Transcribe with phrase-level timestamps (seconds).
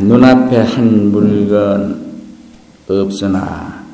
[0.00, 2.12] 눈앞에 한 물건
[2.88, 3.84] 없으나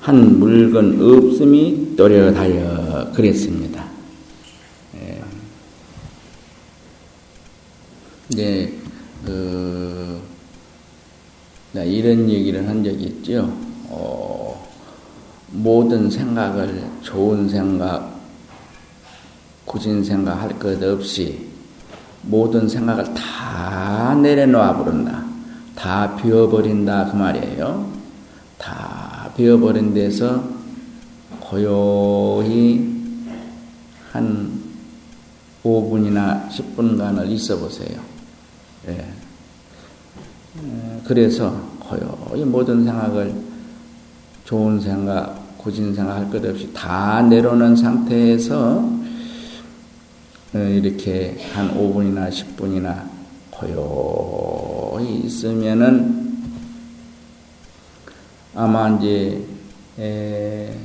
[0.00, 3.84] 한 물건 없음이 또렷하여 그랬습니다.
[4.96, 5.22] 예.
[8.28, 8.72] 이제
[9.24, 10.20] 그
[11.74, 13.52] 이런 얘기를 한 적이 있죠.
[13.88, 14.68] 어,
[15.50, 18.20] 모든 생각을 좋은 생각,
[19.64, 21.46] 굳은 생각 할 것 없이
[22.22, 25.23] 모든 생각을 다 내려놓아 버린다.
[25.84, 27.86] 다 비워버린다 그 말이에요.
[28.56, 30.42] 다 비워버린 데서
[31.40, 33.02] 고요히
[34.10, 34.62] 한
[35.62, 38.00] 5분이나 10분간을 있어 보세요.
[38.88, 39.06] 예.
[41.06, 43.34] 그래서 고요히 모든 생각을
[44.46, 48.88] 좋은 생각, 굳은 생각 할 것 없이 다 내려놓은 상태에서
[50.54, 53.02] 어, 이렇게 한 5분이나 10분이나
[53.50, 54.63] 고요
[55.00, 56.38] 히 있으면은
[58.54, 59.44] 아마 이제
[59.98, 60.76] 에,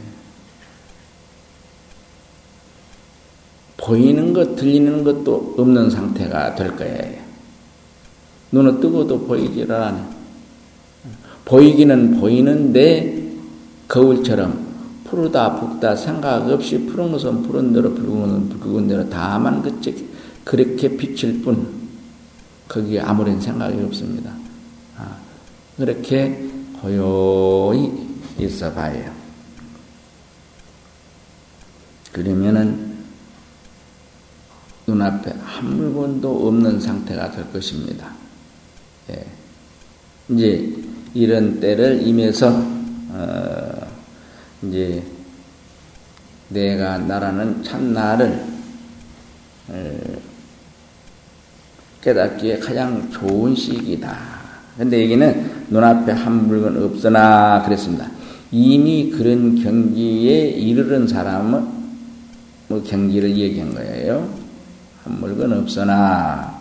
[3.78, 7.20] 보이는 것, 들리는 것도 없는 상태가 될 거예요.
[8.52, 10.10] 눈은 뜨고도 보이질 않아.
[11.46, 13.32] 보이기는 보이는데
[13.88, 14.68] 거울처럼
[15.06, 19.64] 푸르다 붓다 생각 없이 푸른 것은 푸른 대로 붉은 것은 붉은 대로 다만
[20.44, 21.89] 그렇게 비칠 뿐
[22.70, 24.32] 거기에 아무런 생각이 없습니다.
[24.96, 25.18] 아,
[25.76, 26.48] 그렇게
[26.80, 29.12] 고요히 있어 봐요.
[32.14, 32.98] 그러면은
[34.88, 38.12] 눈앞에 한 물건도 없는 상태가 될 것입니다.
[39.10, 39.26] 예.
[40.30, 40.74] 이제
[41.14, 42.50] 이런 때를 임해서
[43.10, 43.88] 어,
[44.64, 45.04] 이제
[46.50, 48.46] 내가 나라는 참나를
[49.70, 50.29] 어,
[52.02, 54.18] 깨닫기에 가장 좋은 시기다.
[54.78, 58.10] 근데 여기는 눈앞에 한 물건 없으나 그랬습니다.
[58.52, 61.68] 이미 그런 경지에 이르른 사람은
[62.70, 64.30] 뭐 경지를 얘기한 거예요.
[65.04, 66.58] 한 물건 없으나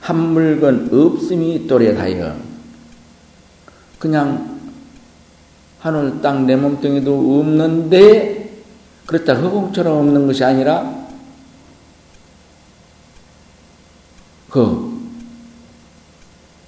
[0.00, 2.36] 한 물건 없음이 또렷하여
[3.98, 4.56] 그냥
[5.80, 8.62] 하늘 땅 내 몸뚱이도 없는데
[9.06, 10.95] 그렇다 허공처럼 없는 것이 아니라
[14.56, 14.90] 그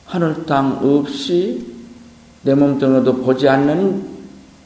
[0.05, 1.65] 하늘 땅 없이
[2.43, 4.07] 내 몸뚱이도 보지 않는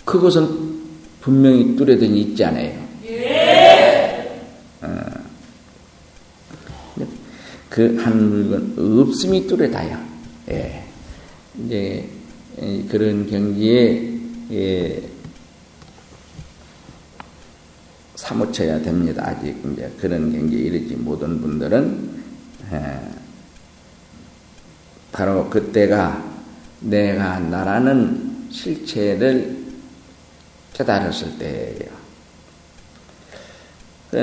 [0.05, 0.83] 그것은
[1.21, 2.82] 분명히 뚜레더니 있지 않아요.
[7.69, 9.97] 그한 물건 없음이 뚜렷하여
[10.50, 10.84] 예.
[11.65, 12.09] 이제
[12.88, 14.19] 그런 경지에
[14.50, 15.09] 예.
[18.16, 19.22] 사무쳐야 됩니다.
[19.25, 22.22] 아직 이제 그런 경지에 이르지 못한 분들은 예.
[25.12, 26.22] 바로 그때가
[26.81, 29.56] 내가 나라는 실체를
[30.72, 32.03] 깨달았을 때예요.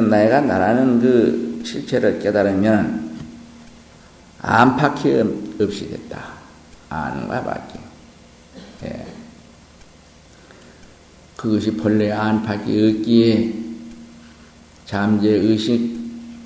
[0.09, 3.17] 내가 나라는 그 실체를 깨달으면
[4.41, 6.33] 안팎이 없이 됐다.
[6.89, 7.79] 안과 밖에.
[8.85, 9.05] 예.
[11.35, 13.53] 그것이 본래 안팎이 없기에
[14.85, 15.97] 잠재 의식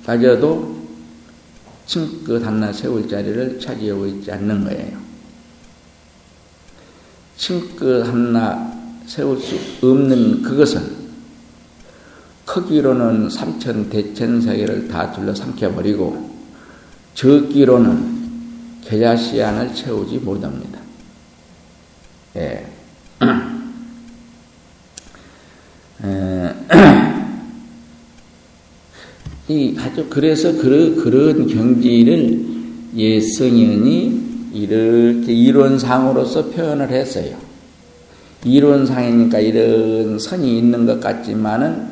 [0.04, 0.73] 가져도
[1.86, 4.98] 층끝 하나 세울 자리를 차지하고 있지 않는 거예요.
[7.36, 8.72] 층끝 하나
[9.06, 9.56] 세울 수
[9.86, 11.04] 없는 그것은
[12.46, 16.34] 크기로는 삼천 대천 세계를 다 둘러 삼켜버리고
[17.14, 20.78] 적기로는 계좌 시안을 채우지 못합니다.
[22.36, 22.66] 예.
[29.48, 32.44] 이 아주 그래서 그런 그런 경지를
[32.96, 34.22] 예성현이
[34.54, 37.36] 이렇게 이론상으로서 표현을 했어요.
[38.44, 41.88] 이론상이니까 이런 선이 있는 것 같지만은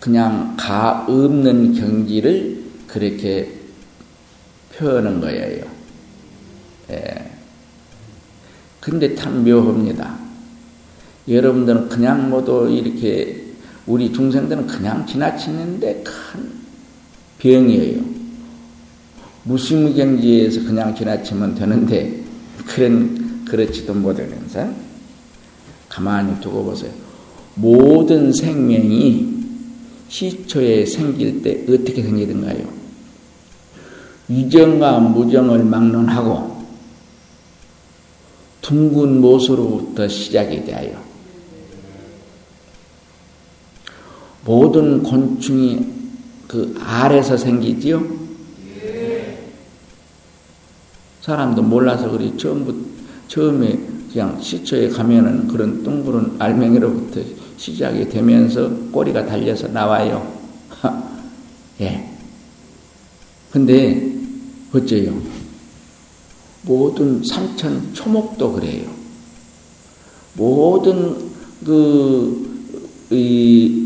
[0.00, 3.52] 그냥 가 없는 경지를 그렇게
[4.74, 5.64] 표현한 거예요.
[6.90, 7.30] 예.
[8.80, 10.16] 근데 참 묘합니다.
[11.28, 13.45] 여러분들은 그냥 모두 이렇게
[13.86, 16.50] 우리 중생들은 그냥 지나치는데 큰
[17.38, 18.02] 병이에요.
[19.44, 22.20] 무심경지에서 그냥 지나치면 되는데
[22.66, 24.68] 그런 그렇지도 못하면서
[25.88, 26.90] 가만히 두고 보세요.
[27.54, 29.36] 모든 생명이
[30.08, 32.68] 시초에 생길 때 어떻게 생기던가요?
[34.28, 36.66] 유정과 무정을 막론하고
[38.60, 41.05] 둥근 못으로부터 시작이 되어요.
[44.46, 45.84] 모든 곤충이
[46.46, 48.26] 그 알에서 생기지요?
[51.20, 52.72] 사람도 몰라서 그리 처음부
[53.26, 53.76] 처음에
[54.12, 57.20] 그냥 시초에 가면은 그런 둥그런 알맹이로부터
[57.56, 60.32] 시작이 되면서 꼬리가 달려서 나와요.
[61.80, 62.08] 예.
[63.50, 64.12] 근데
[64.72, 65.20] 어째요?
[66.62, 68.88] 모든 삼천 초목도 그래요.
[70.34, 71.32] 모든
[71.64, 72.46] 그
[73.10, 73.85] 이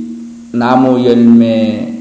[0.52, 1.97] 나무 열매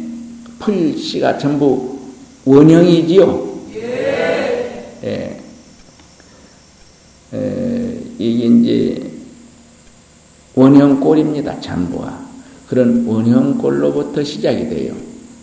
[0.57, 2.00] 풀 씨가 전부
[2.46, 3.60] 원형이지요.
[3.75, 4.96] 예.
[5.04, 5.40] 예.
[7.34, 9.12] 에, 이게 이제
[10.56, 11.62] 원형골입니다.
[11.62, 12.28] 전부가.
[12.68, 14.94] 그런 원형골로부터 시작이 돼요.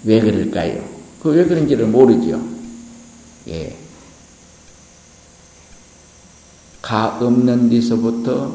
[0.05, 0.82] 왜 그럴까요?
[1.23, 2.41] 그 왜 그런지를 모르죠.
[3.49, 3.75] 예.
[6.82, 8.55] 가 없는 데서부터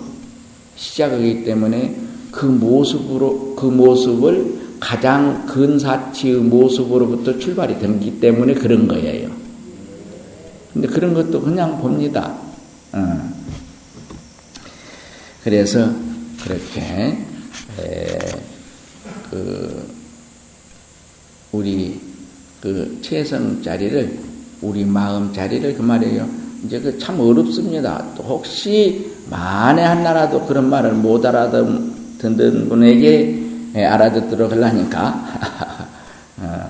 [0.78, 2.01] 시작하기 때문에
[2.32, 9.30] 그 모습으로, 그 모습을 가장 근사치의 모습으로부터 출발이 되기 때문에 그런 거예요.
[10.74, 12.34] 근데 그런 것도 그냥 봅니다.
[12.94, 13.32] 어.
[15.44, 15.92] 그래서
[16.44, 17.18] 그렇게,
[17.80, 18.20] 에,
[19.30, 19.88] 그,
[21.52, 22.00] 우리
[22.62, 24.20] 그 최선 자리를,
[24.62, 26.30] 우리 마음 자리를 그 말이에요.
[26.66, 28.06] 이제 그 참 어렵습니다.
[28.16, 31.91] 또 혹시 만에 한나라도 그런 말을 못 알아듣
[32.30, 33.42] 는 분에게
[33.76, 35.88] 예, 알아듣도록 하려니까
[36.38, 36.70] 어,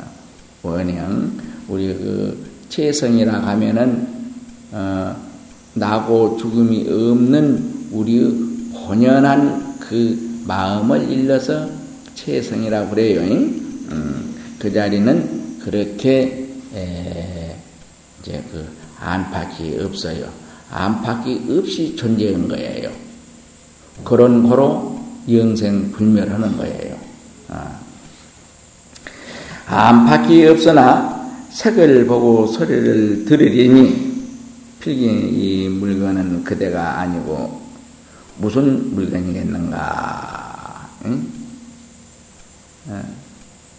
[0.62, 1.31] 원형
[1.68, 4.07] 우리 그 최성이라 하면은
[4.71, 5.15] 어,
[5.74, 8.33] 나고 죽음이 없는 우리의
[8.74, 11.69] 본연한 그 마음을 일러서
[12.15, 13.21] 최성이라고 그래요.
[13.21, 17.56] 음, 그 자리는 그렇게 에,
[18.21, 18.65] 이제 그
[19.00, 20.25] 안팎이 없어요.
[20.69, 22.92] 안팎이 없이 존재한 거예요.
[24.03, 24.91] 그런 거로
[25.30, 26.98] 영생 불멸하는 거예요.
[27.50, 27.80] 아.
[29.68, 34.12] 안팎이 없으나 색을 보고 소리를 들으리니
[34.80, 37.62] 필기 이 물건은 그대가 아니고
[38.38, 40.90] 무슨 물건이겠는가?
[41.06, 41.28] 응?
[42.90, 43.04] 아,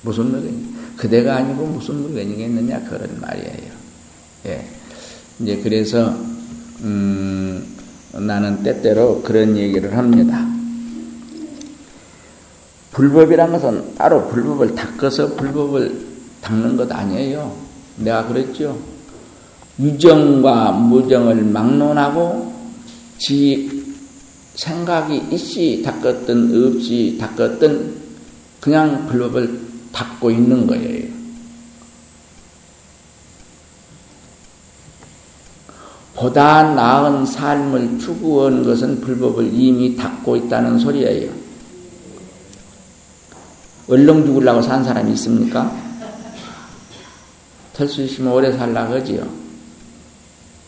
[0.02, 0.72] 무슨 물건?
[0.96, 3.72] 그대가 아니고 무슨 물건이겠느냐 그런 말이에요.
[4.46, 4.66] 예.
[5.40, 6.16] 이제 그래서
[6.82, 7.66] 음,
[8.12, 10.51] 나는 때때로 그런 얘기를 합니다.
[12.92, 16.06] 불법이란 것은 따로 불법을 닦아서 불법을
[16.42, 17.54] 닦는 것 아니에요.
[17.96, 18.78] 내가 그랬죠.
[19.78, 22.52] 유정과 무정을 막론하고
[23.18, 23.82] 지
[24.54, 28.02] 생각이 있이 닦았든 없이 닦았든
[28.60, 29.60] 그냥 불법을
[29.92, 31.10] 닦고 있는 거예요.
[36.14, 41.41] 보다 나은 삶을 추구한 것은 불법을 이미 닦고 있다는 소리예요.
[43.92, 45.70] 얼렁 죽으려고 산 사람이 있습니까?
[47.74, 49.28] 털수 있으면 오래 살라고 하지요.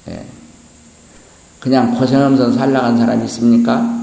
[0.09, 0.26] 예.
[1.59, 3.99] 그냥 고생하면서 살라간 사람이 있습니까?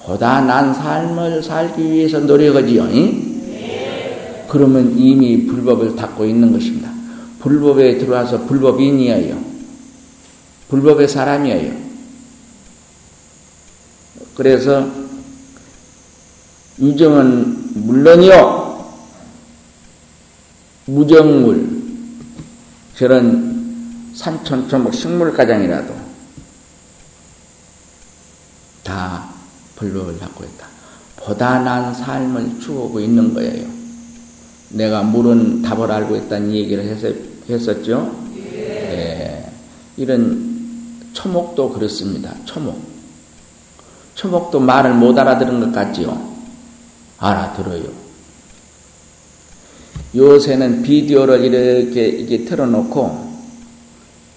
[0.00, 2.84] 보다 난 삶을 살기 위해서 노력하지요.
[2.90, 4.44] 예?
[4.48, 6.90] 그러면 이미 불법을 닦고 있는 것입니다.
[7.40, 9.42] 불법에 들어와서 불법인이에요.
[10.68, 11.72] 불법의 사람이에요.
[14.34, 14.86] 그래서
[16.78, 18.66] 유정은 물론이요.
[20.86, 21.82] 무정물
[22.94, 25.94] 저런 산천초목 식물가장이라도
[28.84, 29.28] 다
[29.74, 30.66] 불법을 갖고 있다.
[31.16, 33.68] 보다 난 삶을 추구하고 있는 거예요.
[34.70, 36.84] 내가 물은 답을 알고 있다는 얘기를
[37.48, 38.16] 했었 죠.
[38.38, 39.50] 예.
[39.96, 42.32] 이런 초목도 그렇습니다.
[42.44, 42.80] 초목.
[44.14, 46.35] 초목도 말을 못 알아들은 것 같지요?
[47.18, 47.84] 알아들어요.
[50.14, 53.26] 요새는 비디오를 이렇게, 이게 틀어놓고,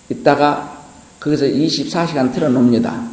[0.09, 0.79] 있다가
[1.19, 3.07] 거기서 24시간 틀어놓습니다.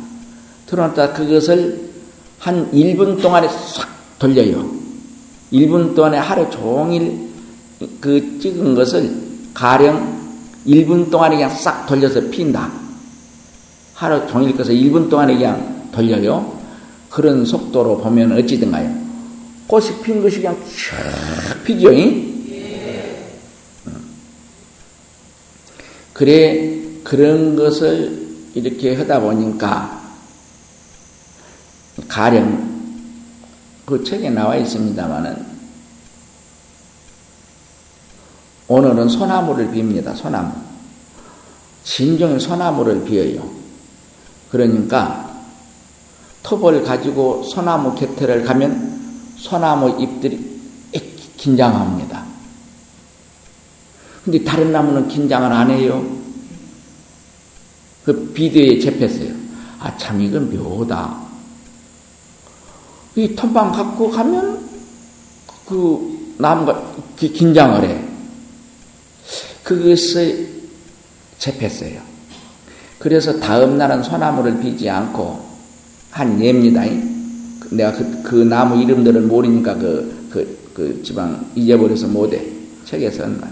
[0.66, 1.90] 틀어놓다 그것을
[2.38, 4.68] 한 1분 동안에 싹 돌려요.
[5.52, 7.28] 1분 동안에 하루 종일
[8.00, 9.12] 그 찍은 것을
[9.54, 10.16] 가령
[10.66, 12.70] 1분 동안에 그냥 싹 돌려서 핀다.
[13.94, 16.56] 하루 종일 꺼서 1분 동안에 그냥 돌려요.
[17.08, 19.05] 그런 속도로 보면 어찌든가요.
[19.66, 21.92] 꽃이 핀 것이 그냥 쫙 피죠.
[21.92, 23.30] 예.
[26.12, 30.02] 그래, 그런 것을 이렇게 하다 보니까
[32.08, 32.76] 가령
[33.85, 35.56] 그 책에 나와 있습니다만은
[38.68, 40.16] 오늘은 소나무를 빕니다.
[40.16, 40.52] 소나무.
[41.85, 43.49] 진정의 소나무를 비어요.
[44.50, 45.40] 그러니까
[46.42, 48.96] 톱을 가지고 소나무 곁에를 가면
[49.37, 50.57] 소나무 잎들이
[51.37, 52.25] 긴장합니다.
[54.25, 56.05] 근데 다른 나무는 긴장을 안 해요.
[58.05, 59.33] 그 비디오에 접했어요.
[59.78, 61.16] 아, 참, 이건 묘다.
[63.14, 64.69] 이 텀방 갖고 가면
[65.66, 68.05] 그 나무가 긴장을 해.
[69.62, 70.49] 그것을
[71.38, 72.00] 접했어요.
[72.99, 75.45] 그래서 다음 날은 소나무를 비지 않고
[76.11, 76.83] 한 예입니다.
[77.70, 82.42] 내가 그, 그 나무 이름들을 모르니까 그, 그, 그 지방 잊어버려서 못해.
[82.85, 83.50] 책에 선만.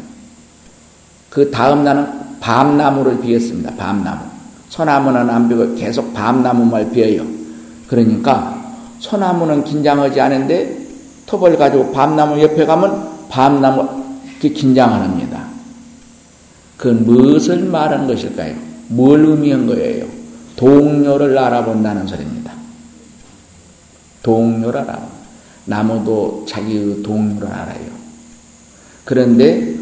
[1.31, 2.07] 그 다음 날은
[2.41, 3.75] 밤나무를 비웠습니다.
[3.77, 4.21] 밤나무.
[4.69, 7.25] 소나무는 안 비고 계속 밤나무만 비어요.
[7.89, 8.63] 그러니까
[8.99, 10.79] 소나무는 긴장하지 않은데
[11.27, 14.05] 톱을 가지고 밤나무 옆에 가면 밤나무
[14.41, 15.45] 긴장을 합니다.
[16.77, 18.55] 그건 무엇을 말하는 것일까요?
[18.89, 20.07] 뭘 의미한 거예요?
[20.57, 22.53] 동료를 알아본다는 소리입니다.
[24.25, 25.09] 동료를 알아.
[25.67, 27.95] 나무도 자기의 동료를 알아요.
[29.05, 29.75] 그런데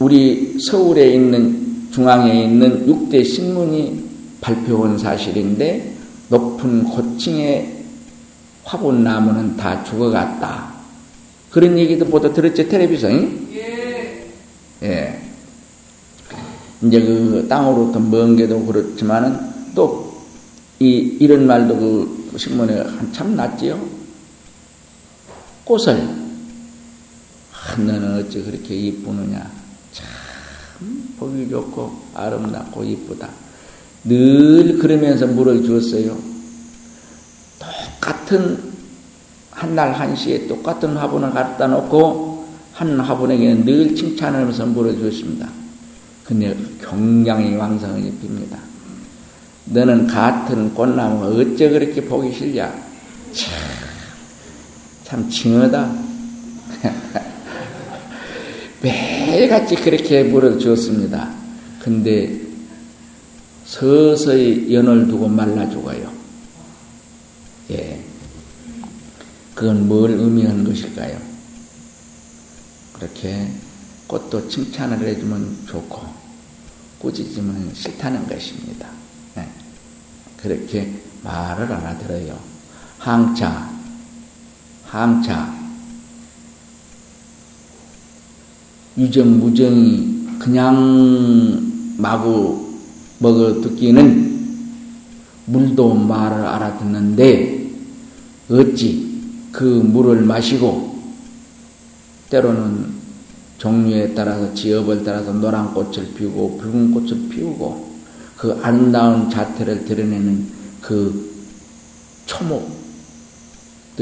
[0.00, 4.04] 우리 서울에 있는 중앙에 있는 6대 신문이
[4.40, 5.94] 발표한 사실인데
[6.28, 7.84] 높은 고층의
[8.64, 10.74] 화분나무는 다 죽어갔다.
[11.50, 13.48] 그런 얘기도 보다 들었죠, 텔레비전이?
[13.54, 14.26] 예.
[14.82, 15.20] 예.
[16.82, 19.38] 이제 그 땅으로부터 먼 게도 그렇지만은
[19.74, 20.14] 또
[20.78, 23.80] 이, 이런 말도 그 신문에 한참 났지요.
[25.64, 26.08] 꽃을,
[27.52, 29.50] 아, 너는 어찌 그렇게 이쁘느냐.
[29.92, 30.06] 참,
[31.18, 33.28] 보기 좋고, 아름답고 이쁘다.
[34.04, 36.16] 늘 그러면서 물을 주었어요.
[37.58, 38.76] 똑같은
[39.50, 45.48] 한 날 한시에 똑같은 화분을 갖다 놓고 한 화분에게는 늘 칭찬하면서 물을 주었습니다.
[46.24, 48.58] 근데 경량이 왕성하게 핍니다.
[49.66, 52.72] 너는 같은 꽃나무가 어째 그렇게 보기 싫냐?
[53.32, 53.52] 참,
[55.04, 56.06] 참 징하다.
[58.80, 61.34] 매일같이 그렇게 물을 주었습니다.
[61.80, 62.40] 근데
[63.64, 66.12] 서서히 연을 두고 말라 죽어요.
[67.70, 68.00] 예.
[69.54, 71.18] 그건 뭘 의미하는 것일까요?
[72.92, 73.48] 그렇게
[74.06, 76.02] 꽃도 칭찬을 해주면 좋고,
[77.00, 78.95] 꾸짖으면 싫다는 것입니다.
[80.46, 80.56] 네.
[80.56, 80.92] 그렇게
[81.24, 82.38] 말을 알아들어요.
[82.98, 83.68] 항차,
[84.84, 85.54] 항차,
[88.96, 92.74] 유정, 무정이 그냥 마구
[93.18, 94.36] 먹어 듣기는
[95.46, 97.70] 물도 말을 알아듣는데
[98.50, 99.22] 어찌
[99.52, 100.96] 그 물을 마시고
[102.30, 102.94] 때로는
[103.58, 107.85] 종류에 따라서 지업을 따라서 노란 꽃을 피우고 붉은 꽃을 피우고
[108.36, 110.46] 그 아름다운 자태를 드러내는
[110.80, 111.34] 그
[112.26, 113.96] 초목들이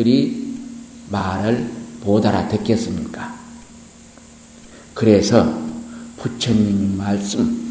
[1.11, 1.71] 말을
[2.05, 3.35] 못 알아듣겠습니까?
[4.93, 5.63] 그래서
[6.19, 7.65] 부처님이 말씀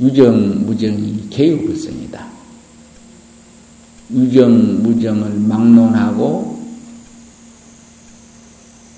[0.00, 2.26] 유정 무정이 개유불성이다.
[4.12, 6.58] 유정 무정을 막론하고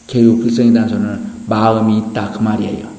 [0.07, 2.90] 개유불성이라는 소리는 마음이 있다 그 말이에요.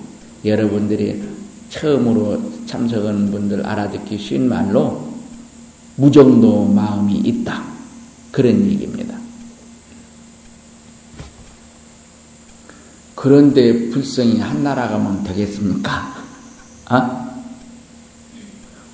[0.43, 1.21] 여러분들이
[1.69, 5.11] 처음으로 참석하는 분들 알아듣기 쉬운 말로
[5.97, 7.61] 무정도 마음이 있다.
[8.31, 9.13] 그런 얘기입니다.
[13.13, 16.15] 그런데 불성이 한 나라 가면 되겠습니까?
[16.85, 17.29] 아?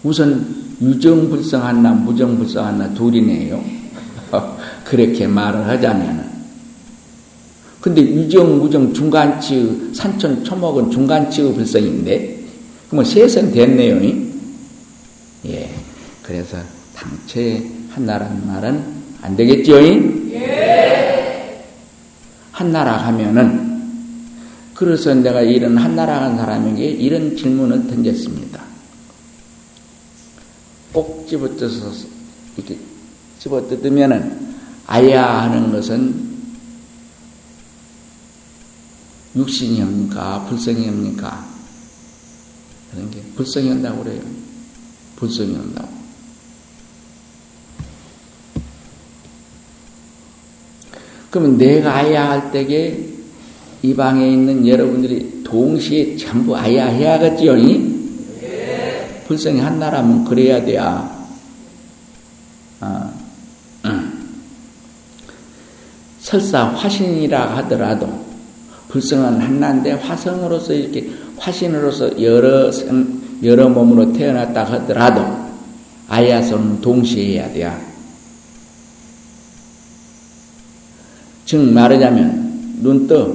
[0.04, 3.64] 우선 유정불성한 나 무정불성한 나 둘이네요.
[4.84, 6.28] 그렇게 말을 하자면은.
[7.80, 12.37] 근데 유정, 무정, 중간치의, 산천, 초목은 중간치의 불성인데,
[12.90, 14.02] 그러면 셋은 됐네요.
[15.46, 15.70] 예.
[16.24, 16.58] 그래서
[16.96, 19.82] 당최 한나라는 말은 안 되겠죠?
[20.34, 21.64] 예.
[22.52, 23.68] 한나라 하면은,
[24.74, 28.62] 그래서 내가 이런 한나라 한 사람에게 이런 질문을 던졌습니다.
[30.94, 32.08] 꼭 집어뜯어서
[32.56, 32.78] 이렇게
[33.40, 34.56] 집어뜯으면은
[34.88, 36.28] 아야 하는 것은
[39.36, 40.46] 육신이 옵니까?
[40.46, 41.57] 불성이 옵니까?
[42.98, 44.22] 그런 게 불성이 온다고 그래요.
[45.18, 45.88] 불성이 온다고.
[51.30, 52.98] 그러면 내가 아야 할 때에
[53.84, 57.54] 이 방에 있는 여러분들이 동시에 전부 아야 해야겠지요?
[59.28, 61.28] 불성이 한 나라면 그래야 돼야.
[62.82, 63.14] 어.
[66.20, 68.26] 설사 화신이라 하더라도
[68.90, 75.48] 불성은 한나인데 화성으로서 이렇게 화신으로서 여러 성, 여러 몸으로 태어났다 하더라도
[76.08, 77.88] 아야손은 동시에 해야 돼야.
[81.46, 83.34] 즉 말하자면 눈 떠.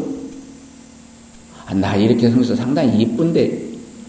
[1.67, 3.63] 아, 나 이렇게 성서 상당히 이쁜데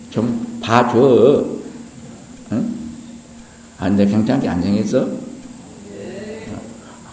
[0.09, 1.45] 좀 봐줘.
[2.51, 2.75] 응?
[3.77, 5.07] 아, 근데 괜찮게 안 생겼어?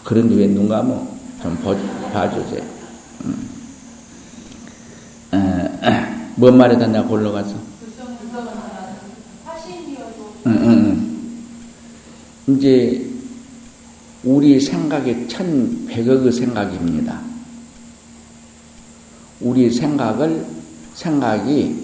[0.05, 1.07] 그런데 왜 눈 감어?
[1.43, 1.57] 좀
[2.13, 2.63] 봐주세요.
[3.25, 3.37] 응.
[5.33, 7.55] 어, 뭔 말에다 내가 골라가서?
[10.47, 11.07] 응, 응,
[12.49, 12.57] 응.
[12.57, 13.07] 이제
[14.25, 17.21] 우리 생각이 천백억의 생각입니다.
[19.43, 20.47] 우리 생각을
[20.95, 21.77] 생각이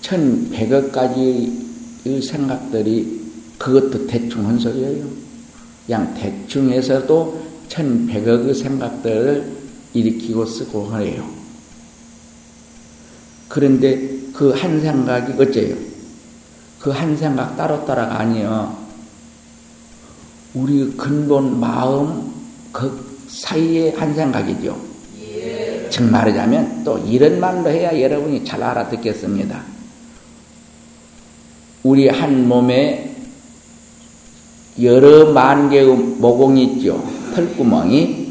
[0.00, 3.20] 천백억 가지의 생각들이
[3.58, 5.06] 그것도 대충 한 소리예요.
[5.86, 9.56] 그냥 대충 해서도 천백억의 생각들을
[9.92, 11.37] 일으키고 쓰고 해요.
[13.48, 15.74] 그런데 그 한 생각이 어째요?
[16.80, 18.76] 그 한 생각 따로따라가 아니요.
[20.54, 22.32] 우리 근본 마음
[22.72, 24.78] 그 사이의 한 생각이죠.
[25.22, 25.88] 예.
[25.90, 29.62] 즉 말하자면 또 이런 말로 해야 여러분이 잘 알아듣겠습니다.
[31.82, 33.14] 우리 한 몸에
[34.80, 37.02] 여러 만 개의 모공이 있죠.
[37.34, 38.28] 털구멍이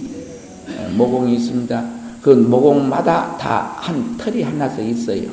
[0.96, 1.97] 모공이 있습니다.
[2.22, 5.30] 그 모공마다 다 한 털이 하나씩 있어요.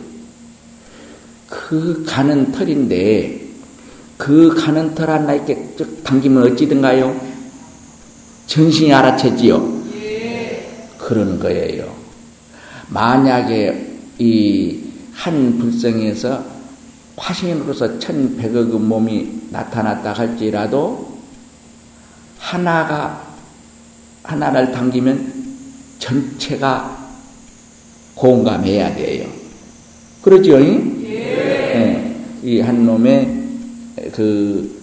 [1.48, 3.40] 그 가는 털인데
[4.16, 7.20] 그 가는 털 하나 이렇게 쭉 당기면 어찌든가요?
[8.46, 9.82] 정신이 알아채지요.
[10.98, 11.92] 그런 거예요.
[12.88, 16.44] 만약에 이 한 불성에서
[17.16, 21.16] 화신으로서 천백억의 몸이 나타났다 할지라도
[22.38, 23.24] 하나가
[24.24, 25.33] 하나를 당기면
[26.04, 27.12] 전체가
[28.14, 29.26] 공감해야 돼요.
[30.22, 30.60] 그러죠?
[30.60, 31.08] 예.
[31.08, 32.16] 네.
[32.42, 33.44] 이한 놈의
[34.12, 34.82] 그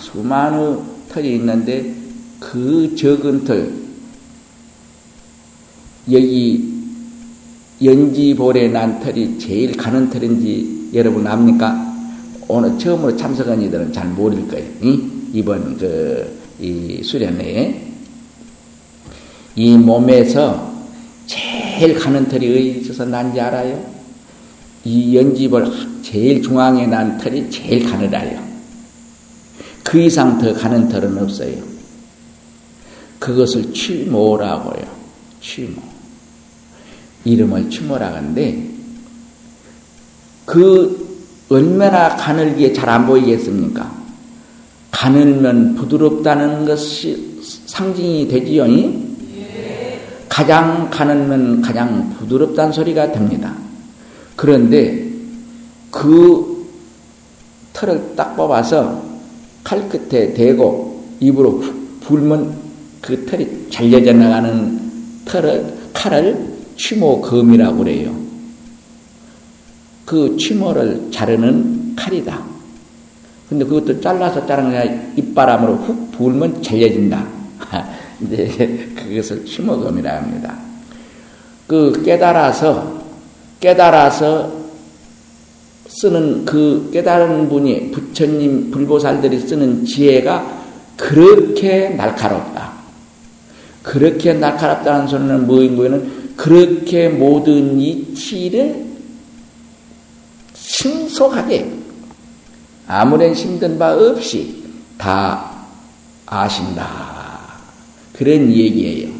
[0.00, 1.94] 수많은 털이 있는데
[2.40, 3.72] 그 적은 털
[6.10, 6.72] 여기
[7.82, 11.90] 연지볼에 난 털이 제일 가는 털인지 여러분 압니까?
[12.48, 14.68] 오늘 처음으로 참석한 이들은 잘 모를 거예요.
[15.32, 17.91] 이번 그 이 수련회에
[19.54, 20.72] 이 몸에서
[21.26, 23.84] 제일 가는 털이 어디서 난지 알아요?
[24.84, 28.42] 이 연집을 제일 중앙에 난 털이 제일 가느라요.
[29.82, 31.62] 그 이상 더 가는 털은 없어요.
[33.18, 34.84] 그것을 취모라고요.
[35.40, 35.80] 취모.
[37.24, 38.68] 이름을 취모라 하는데,
[40.44, 44.02] 그 얼마나 가늘기에 잘 안 보이겠습니까?
[44.90, 48.64] 가늘면 부드럽다는 것이 상징이 되지요.
[50.32, 53.54] 가장 가늘면 가장 부드럽다는 소리가 됩니다.
[54.34, 55.06] 그런데
[55.90, 56.66] 그
[57.74, 59.02] 털을 딱 뽑아서
[59.62, 61.62] 칼 끝에 대고 입으로
[62.00, 62.56] 불면
[63.02, 64.80] 그 털이 잘려져 나가는
[65.26, 68.16] 털을 칼을 취모검이라고 그래요.
[70.06, 72.42] 그 취모를 자르는 칼이다.
[73.50, 77.22] 근데 그것도 잘라서 자른 게 입바람으로 훅 불면 잘려진다.
[78.24, 80.58] 이제 그것을 취모검이라 합니다.
[81.66, 83.02] 그 깨달아서
[83.60, 84.62] 깨달아서
[85.88, 90.62] 쓰는 그 깨달은 분이 부처님 불보살들이 쓰는 지혜가
[90.96, 92.72] 그렇게 날카롭다.
[93.82, 98.86] 그렇게 날카롭다는 소리는 뭐인 거는 그렇게 모든 이치를
[100.54, 101.70] 신속하게
[102.86, 104.62] 아무런 힘든 바 없이
[104.96, 105.50] 다
[106.26, 107.11] 아신다.
[108.22, 109.12] 그런 얘기예요.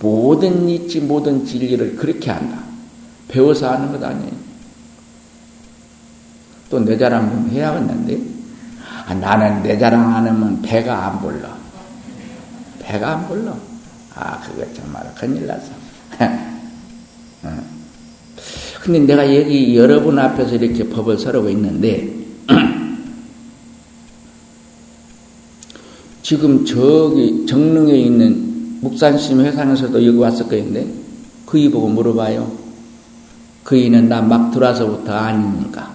[0.00, 2.58] 모든 이치, 모든 진리를 그렇게 한다.
[3.28, 4.32] 배워서 하는 것 아니에요.
[6.68, 8.18] 또 내 자랑 좀 해야겠는데?
[9.06, 11.48] 아, 나는 내 자랑 안 하면 배가 안 불러.
[12.80, 13.56] 배가 안 불러.
[14.16, 15.70] 아, 그거 정말 큰일 났어.
[18.82, 22.08] 근데 내가 여기 여러분 앞에서 이렇게 법을 설하고 있는데,
[26.30, 30.86] 지금 저기 정릉에 있는 묵산심 회상에서도 여기 왔을 거인데
[31.44, 32.48] 그이 보고 물어봐요.
[33.64, 35.92] 그이는 나 막 들어와서부터 아닙니까?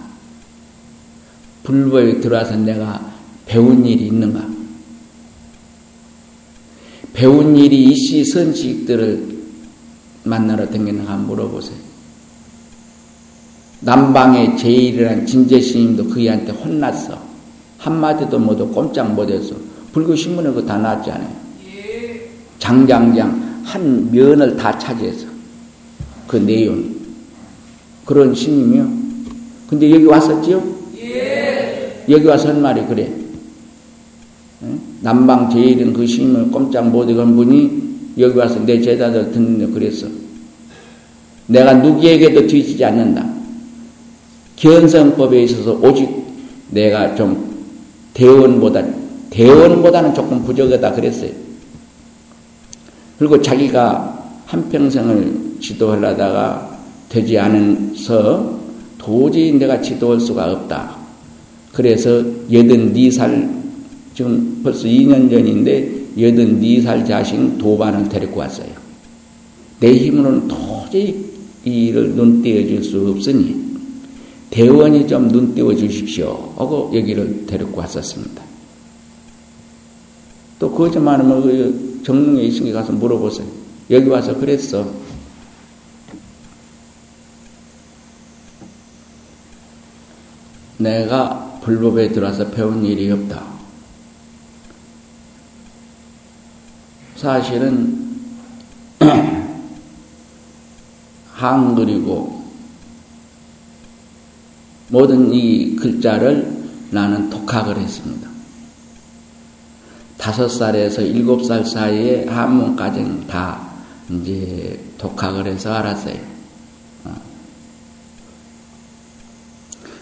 [1.62, 3.14] 불법에 들어와서 내가
[3.46, 4.46] 배운 일이 있는가?
[7.14, 9.38] 배운 일이 이씨 선식들을
[10.24, 11.78] 만나러 댕기는가 물어보세요.
[13.80, 17.18] 남방의 제일이란 진제스님도 그이한테 혼났어.
[17.78, 19.75] 한마디도 못하고 꼼짝 못했어.
[19.92, 21.46] 불교신문에 그거 다 나왔잖아요.
[22.58, 25.26] 장장장 한 면을 다 차지해서
[26.26, 26.94] 그 내용
[28.04, 28.88] 그런 신임이요.
[29.68, 30.76] 근데 여기 왔었지요?
[32.08, 33.10] 여기 와서 한 말이 그래.
[35.00, 37.86] 남방 제일은 그 신임을 꼼짝 못하건 분이
[38.18, 40.06] 여기 와서 내 제자들 듣는데 그랬어.
[41.48, 43.28] 내가 누구에게도 뒤지지 않는다.
[44.56, 46.08] 견성법에 있어서 오직
[46.70, 47.54] 내가 좀
[48.14, 48.82] 대원보다
[49.36, 51.30] 대원보다는 조금 부족하다 그랬어요.
[53.18, 56.78] 그리고 자기가 한평생을 지도하려다가
[57.10, 58.58] 되지 않아서
[58.96, 60.96] 도저히 내가 지도할 수가 없다.
[61.72, 63.54] 그래서 여든 네살
[64.14, 68.70] 지금 벌써 2년 전인데 여든 네살 자식 도반을 데리고 왔어요.
[69.80, 71.14] 내 힘으로는 도저히
[71.66, 73.54] 이 일을 눈 띄어줄 수 없으니
[74.48, 78.45] 대원이 좀 눈 띄워 주십시오 하고 여기를 데리고 왔었습니다.
[80.76, 83.48] 또 그것 많으면 그 정릉에 있으니 가서 물어보세요.
[83.90, 84.86] 여기 와서 그랬어.
[90.76, 93.42] 내가 불법에 들어와서 배운 일이 없다.
[97.16, 98.18] 사실은
[101.32, 102.44] 한글이고
[104.88, 106.54] 모든 이 글자를
[106.90, 108.35] 나는 독학을 했습니다.
[110.16, 113.70] 다섯 살에서 일곱 살 사이에 한문까지는 다
[114.10, 116.18] 이제 독학을 해서 알았어요.
[117.04, 117.14] 어.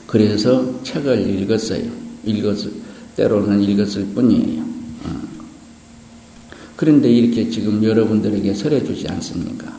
[0.06, 1.90] 그래서 책을 읽었어요.
[2.24, 2.72] 읽었을,
[3.16, 4.62] 때로는 읽었을 뿐이에요.
[5.04, 5.20] 어.
[6.76, 9.72] 그런데 이렇게 지금 여러분들에게 설해주지 않습니까?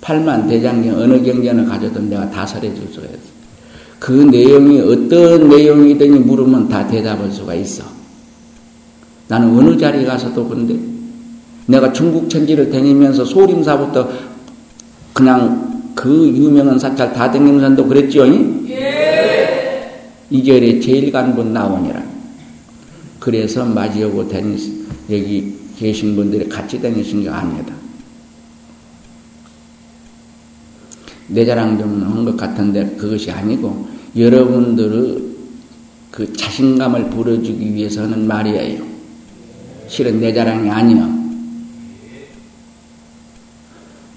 [0.00, 3.39] 팔만 대장경 어느 경전을 가져도 내가 다 설해줄 수가 있어.
[4.00, 7.84] 그 내용이 어떤 내용이든지 물으면 다 대답할 수가 있어.
[9.28, 10.74] 나는 어느 자리 가서도 근데
[11.66, 14.08] 내가 중국 천지를 다니면서 소림사부터
[15.12, 18.26] 그냥 그 유명한 사찰 다댕림산도 그랬죠?
[18.70, 20.02] 예.
[20.30, 22.02] 이 절에 제일 간분 나오니라.
[23.20, 24.56] 그래서 맞이하고 다니
[25.10, 27.74] 여기 계신 분들이 같이 다니신 게 아닙니다.
[31.30, 35.30] 내 자랑 좀 한 것 같은데 그것이 아니고 여러분들의
[36.10, 38.82] 그 자신감을 불어주기 위해서는 말이에요.
[39.86, 41.20] 실은 내 자랑이 아니요.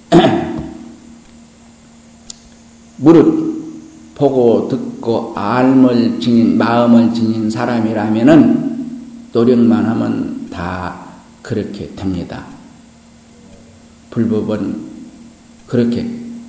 [2.97, 3.43] 무릇
[4.15, 8.73] 보고 듣고 알을 지닌 마음을 지닌 사람이라면은
[9.33, 10.99] 노력만 하면 다
[11.41, 12.45] 그렇게 됩니다.
[14.11, 14.75] 불법은
[15.67, 16.07] 그렇게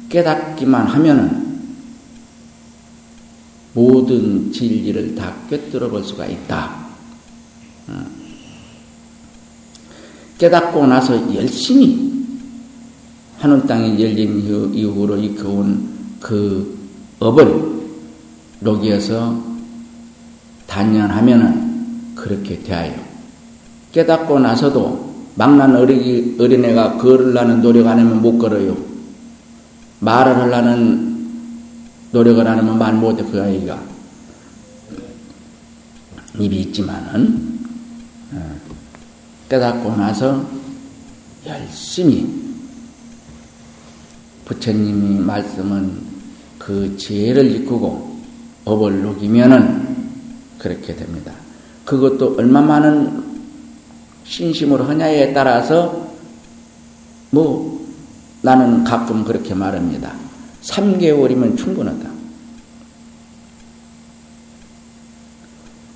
[0.08, 1.44] 깨닫기만 하면은
[3.74, 6.84] 모든 진리를 다 꿰뚫어 볼 수가 있다.
[7.88, 8.06] 어.
[10.38, 12.12] 깨닫고 나서 열심히
[13.38, 15.88] 하늘 땅이 열린 이후로 이겨온
[16.20, 16.78] 그
[17.18, 17.74] 업을
[18.60, 19.42] 녹여서
[20.66, 22.94] 단연하면은 그렇게 되어요.
[23.92, 28.93] 깨닫고 나서도 막난 어린애가 걸으려는 노력 안 하면 못 걸어요.
[30.04, 31.14] 말을 하려는
[32.12, 33.82] 노력을 안 하면 말 못해, 그 아이가.
[36.38, 37.58] 입이 있지만은,
[38.32, 38.56] 어,
[39.48, 40.44] 깨닫고 나서
[41.46, 42.44] 열심히
[44.44, 46.14] 부처님이 말씀은
[46.58, 48.20] 그 죄를 이꾸고
[48.64, 49.96] 법을 녹이면은
[50.58, 51.32] 그렇게 됩니다.
[51.84, 53.22] 그것도 얼마 많은
[54.24, 56.08] 신심으로 하냐에 따라서
[57.30, 57.73] 뭐
[58.44, 60.12] 나는 가끔 그렇게 말합니다.
[60.60, 62.10] 3개월이면 충분하다.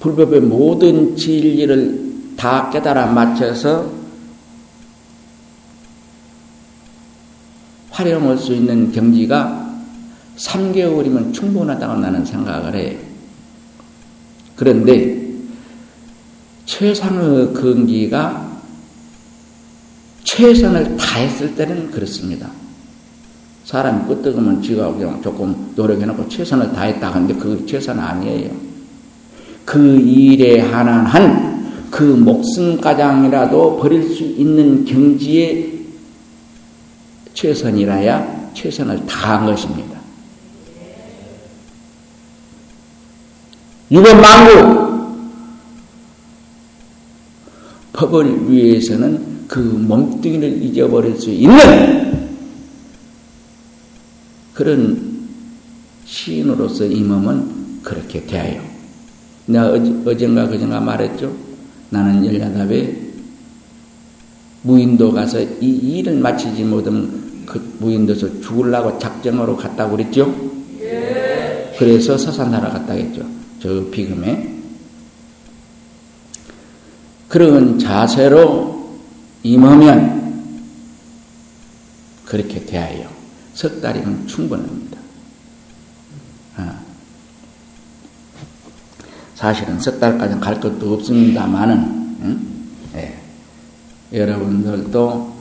[0.01, 3.93] 불법의 모든 진리를 다 깨달아 맞춰서
[7.91, 9.69] 활용할 수 있는 경지가
[10.37, 12.97] 3개월이면 충분하다고 나는 생각을 해.
[14.57, 15.21] 그런데
[16.65, 18.48] 최상의 경기가
[20.29, 22.51] 최선을 다했을 때는 그렇습니다.
[23.65, 28.51] 사람이 끄떡으면 지가 조금 노력해놓고 최선을 다했다 하는데 그 최선 아니에요.
[29.65, 31.49] 그 일에 한한 한
[31.91, 35.79] 그 목숨 가장이라도 버릴 수 있는 경지에
[37.35, 39.99] 최선이라야 최선을 다한 것입니다.
[43.91, 44.89] 유법 망구
[47.95, 52.29] 법을 위해서는 그 몸뚱이를 잊어버릴 수 있는
[54.53, 55.27] 그런
[56.05, 58.61] 시인으로서 이 몸은 그렇게 대하여.
[59.47, 59.73] 내가
[60.05, 61.35] 어젠가 그젠가 말했죠.
[61.91, 63.09] 나는 열야답에
[64.63, 70.35] 무인도 가서 이 일을 마치지 못하면 그 무인도에서 죽으려고 작정으로 갔다고 그랬죠.
[71.79, 73.25] 그래서 서산나라 갔다 했죠.
[73.61, 74.57] 저 비금에.
[77.29, 78.68] 그런 자세로
[79.49, 80.63] 임하면
[82.27, 83.09] 그렇게 대하여
[83.55, 84.99] 석 달이면 충분합니다.
[86.57, 86.79] 아.
[89.35, 91.77] 사실은 석 달까지는 갈 것도 없습니다만은,
[92.23, 92.47] 응?
[92.97, 93.19] 예.
[94.13, 95.37] 여러분들도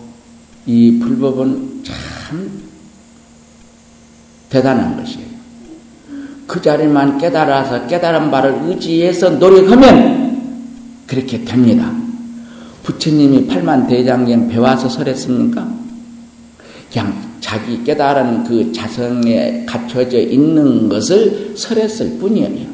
[0.65, 2.61] 이 불법은 참
[4.49, 5.27] 대단한 것이에요.
[6.45, 12.06] 그 자리만 깨달아서 깨달은 바를 의지해서 노력하면 그렇게 됩니다.
[12.87, 15.67] 부처님이 팔만 대장경 배워서 설했습니까?
[16.89, 22.65] 그냥 자기 깨달은 그 자성에 갖춰져 있는 것을 설했을 뿐이에요.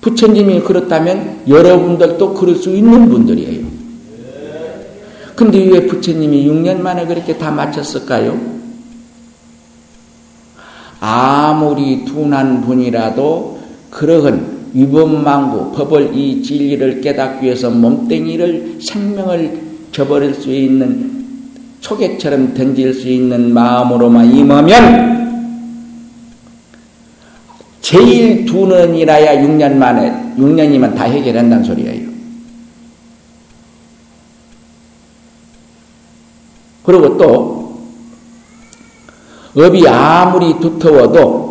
[0.00, 3.64] 부처님이 그렇다면 여러분들도 그럴 수 있는 분들이에요.
[5.36, 8.56] 근데 왜 부처님이 6년 만에 그렇게 다 마쳤을까요?
[10.98, 19.58] 아무리 둔한 분이라도 그러한 위법망구 법을 이 진리를 깨닫기 위해서 몸뚱이를 생명을
[19.90, 21.16] 저버릴 수 있는
[21.80, 25.16] 초계처럼 던질 수 있는 마음으로만 임하면
[27.80, 32.10] 제일 두 년이라야 6년 만에 6년이면 다 해결한다는 소리예요.
[36.82, 37.80] 그리고 또
[39.56, 41.45] 업이 아무리 두터워도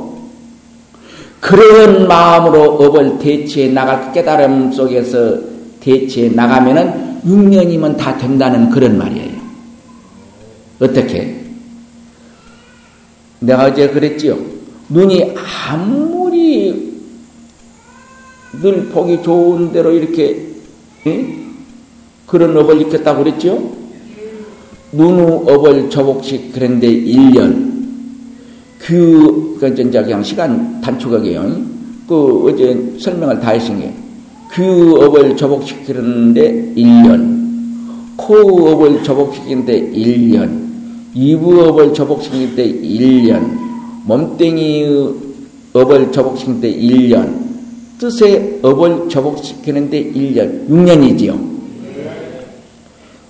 [1.46, 5.38] 그런 마음으로 업을 대치해 나갈 깨달음 속에서
[5.80, 9.36] 대치해 나가면은 6년이면 다 된다는 그런 말이에요.
[10.80, 11.40] 어떻게?
[13.42, 14.40] 내가 어제 그랬지요.
[14.90, 15.36] 눈이
[15.68, 17.00] 아무리
[18.60, 20.48] 늘 보기 좋은 대로 이렇게
[21.06, 21.28] 예?
[22.26, 23.72] 그런 업을 익혔다고 그랬죠?
[24.92, 27.75] 눈우 업을 저복식 그런데 1년
[28.86, 31.44] 그, 그, 이제 그냥 시간 단축하게요.
[32.08, 33.92] 그, 어제 설명을 다 하신 게,
[34.52, 37.36] 그 업을 저복시키는데 1년,
[38.16, 40.66] 코업을 저복시키는데 1년,
[41.16, 43.58] 이부업을 저복시키는데 1년,
[44.04, 44.86] 몸뚱이
[45.74, 47.46] 업을 저복시키는데 1년,
[47.98, 51.56] 뜻의 업을 저복시키는데 1년, 6년이지요.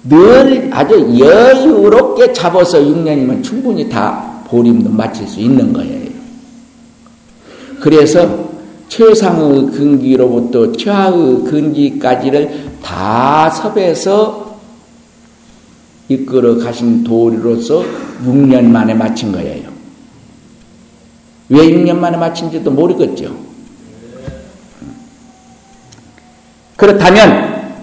[0.08, 6.10] 늘 아주 여유롭게 잡아서 6년이면 충분히 다 보림도 마칠 수 있는 거예요.
[7.82, 8.50] 그래서
[8.88, 14.60] 최상의 근기로부터 최하의 근기까지를 다 섭해서
[16.08, 17.84] 이끌어 가신 도리로서
[18.24, 19.70] 6년 만에 마친 거예요.
[21.50, 23.36] 왜 6년 만에 마친지도 모르겠죠.
[26.78, 27.74] 그렇다면,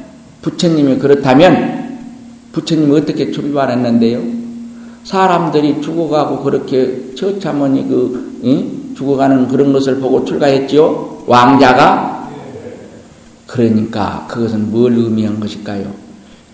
[0.40, 1.98] 부처님이 그렇다면,
[2.52, 4.41] 부처님이 어떻게 출발했는데요?
[5.04, 8.94] 사람들이 죽어가고 그렇게 처참하니 그, 응?
[8.94, 11.24] 죽어가는 그런 것을 보고 출가했지요?
[11.26, 12.30] 왕자가?
[13.46, 15.92] 그러니까 그것은 뭘 의미한 것일까요?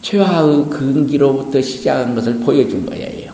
[0.02, 3.32] 최하의 근기로부터 시작한 것을 보여준 거예요.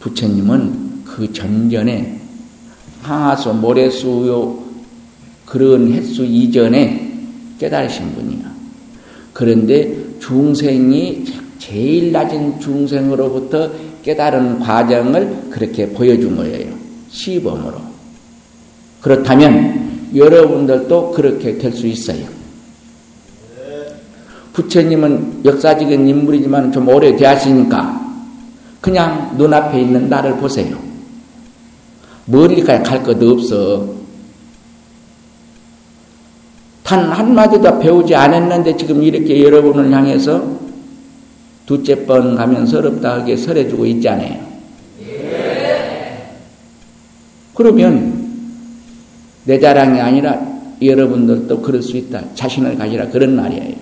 [0.00, 2.20] 부처님은 그 전전에
[3.02, 4.58] 항하수, 모래수요
[5.44, 7.12] 그런 횟수 이전에
[7.58, 8.52] 깨달으신 분이야.
[9.32, 11.24] 그런데 중생이
[11.58, 13.70] 제일 낮은 중생으로부터
[14.02, 16.74] 깨달은 과정을 그렇게 보여준 거예요.
[17.10, 17.74] 시범으로.
[19.00, 22.26] 그렇다면 여러분들도 그렇게 될 수 있어요.
[24.52, 28.00] 부처님은 역사적인 인물이지만 좀 오래 되었으니까
[28.80, 30.76] 그냥 눈앞에 있는 나를 보세요.
[32.26, 33.88] 멀리까지 갈 것도 없어.
[36.82, 40.44] 단 한마디도 배우지 않았는데 지금 이렇게 여러분을 향해서
[41.72, 44.52] 두째 번 가면 서럽다 하게 설해주고 있잖아요.
[47.54, 48.22] 그러면
[49.44, 50.38] 내 자랑이 아니라
[50.82, 52.34] 여러분들도 그럴 수 있다.
[52.34, 53.80] 자신을 가지라 그런 말이에요.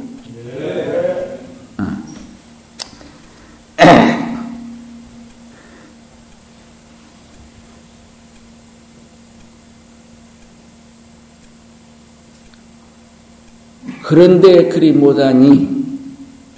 [14.03, 15.69] 그런데 그리 못하니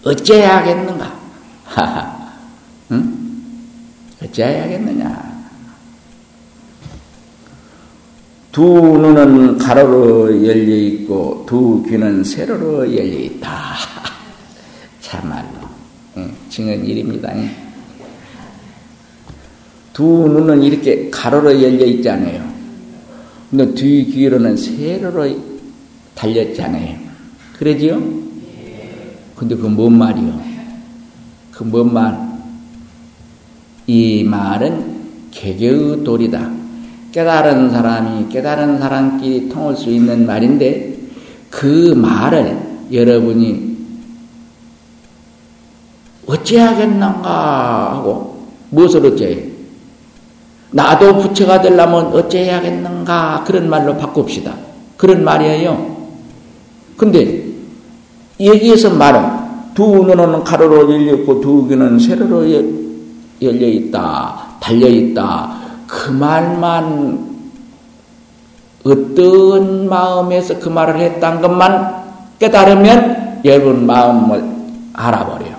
[0.04, 1.21] 어째야겠는가?
[1.74, 2.32] 하하,
[2.90, 3.18] 응?
[4.22, 5.32] 어째야겠느냐?
[8.52, 13.74] 두 눈은 가로로 열려 있고 두 귀는 세로로 열려 있다.
[15.00, 15.46] 참말로
[16.18, 17.32] 응, 증언 일입니다.
[19.94, 22.52] 두 눈은 이렇게 가로로 열려 있잖아요.
[23.50, 25.34] 근데 뒤 귀로는 세로로
[26.14, 26.98] 달렸잖아요.
[27.58, 27.96] 그러지요?
[29.36, 30.51] 근데 그 뭔 말이요?
[31.52, 32.32] 그 뭔 말?
[33.86, 36.50] 이 말은 개개의 도리다.
[37.12, 40.96] 깨달은 사람이 깨달은 사람끼리 통할 수 있는 말인데
[41.50, 42.58] 그 말을
[42.90, 43.76] 여러분이
[46.26, 49.50] 어찌하겠는가 하고 무엇을 어째해?
[50.70, 54.54] 나도 부처가 되려면 어째야겠는가 그런 말로 바꿉시다.
[54.96, 55.96] 그런 말이에요.
[56.96, 57.44] 근데
[58.40, 59.41] 여기에서 말은
[59.74, 62.50] 두 눈은 가로로 열렸고 두 귀는 세로로
[63.40, 65.56] 열려 있다, 달려 있다.
[65.86, 67.32] 그 말만
[68.84, 72.02] 어떤 마음에서 그 말을 했다는 것만
[72.38, 74.44] 깨달으면 여러분 마음을
[74.92, 75.56] 알아버려요.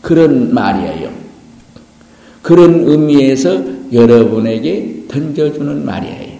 [0.00, 1.10] 그런 말이에요.
[2.42, 6.38] 그런 의미에서 여러분에게 던져주는 말이에요.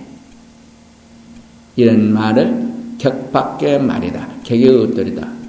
[1.77, 2.68] 이런 말을
[2.99, 4.29] 격밖의 말이다.
[4.44, 5.39] 격의 엇들이다.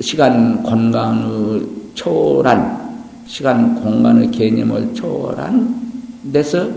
[0.00, 2.82] 시간 공간의 초월한
[3.26, 5.82] 시간 공간의 개념을 초월한
[6.32, 6.68] 데서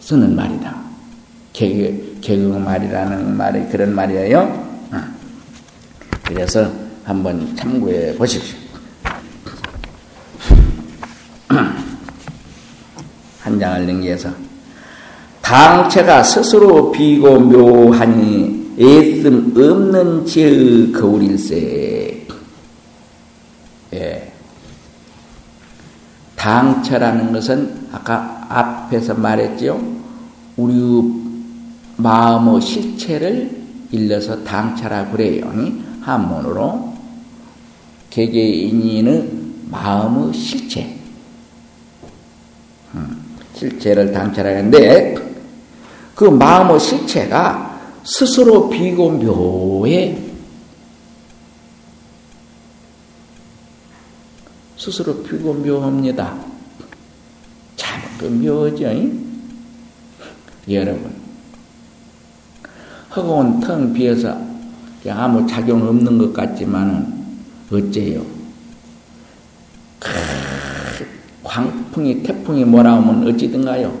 [0.00, 0.74] 쓰는 말이다.
[1.52, 4.40] 개그, 개그 말이라는 말이 그런 말이에요.
[4.92, 5.00] 어.
[6.24, 6.70] 그래서
[7.04, 8.58] 한번 참고해 보십시오.
[13.40, 14.30] 한 장을 넘겨서
[15.42, 22.26] 당체가 스스로 비고 묘하니 애씀 없는 지의 거울일세.
[23.94, 24.32] 예.
[26.36, 29.80] 당체라는 것은 아까 앞에서 말했지요.
[30.56, 30.74] 우리
[31.96, 35.52] 마음의 실체를 일러서 당체라 그래요.
[36.00, 36.92] 한문으로
[38.10, 39.30] 개개인의
[39.70, 40.96] 마음의 실체.
[42.94, 43.22] 음,
[43.54, 45.14] 실체를 당체라 하는데
[46.14, 47.73] 그 마음의 실체가
[48.04, 50.18] 스스로 비고 묘해
[54.76, 56.38] 스스로 비고 묘합니다.
[57.76, 58.84] 참, 그 묘죠?
[60.68, 61.14] 여러분.
[63.16, 64.36] 허공은 텅 비어서
[65.08, 67.24] 아무 작용 없는 것 같지만은
[67.72, 68.26] 어째요?
[71.42, 73.96] 광풍이 태풍이 몰아오면 어찌든가요?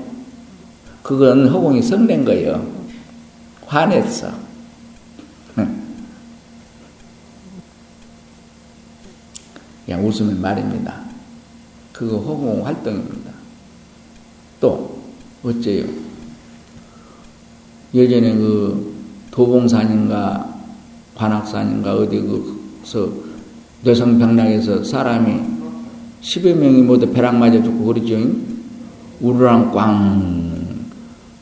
[1.02, 2.73] 그건 허공이 성낸 거예요.
[3.74, 4.30] 화냈어.
[9.84, 11.02] 그냥 웃으면 말입니다.
[11.92, 13.32] 그거 허공 활동입니다.
[14.60, 15.02] 또
[15.42, 15.84] 어째요?
[17.92, 18.94] 예전에 그
[19.30, 20.54] 도봉산인가
[21.14, 22.20] 관악산인가 어디
[22.82, 23.12] 그서
[23.82, 25.40] 뇌성병락에서 사람이
[26.22, 28.18] 10여 명이 모두 벼락 맞아 죽고 그러죠.
[29.20, 30.54] 우르랑 꽝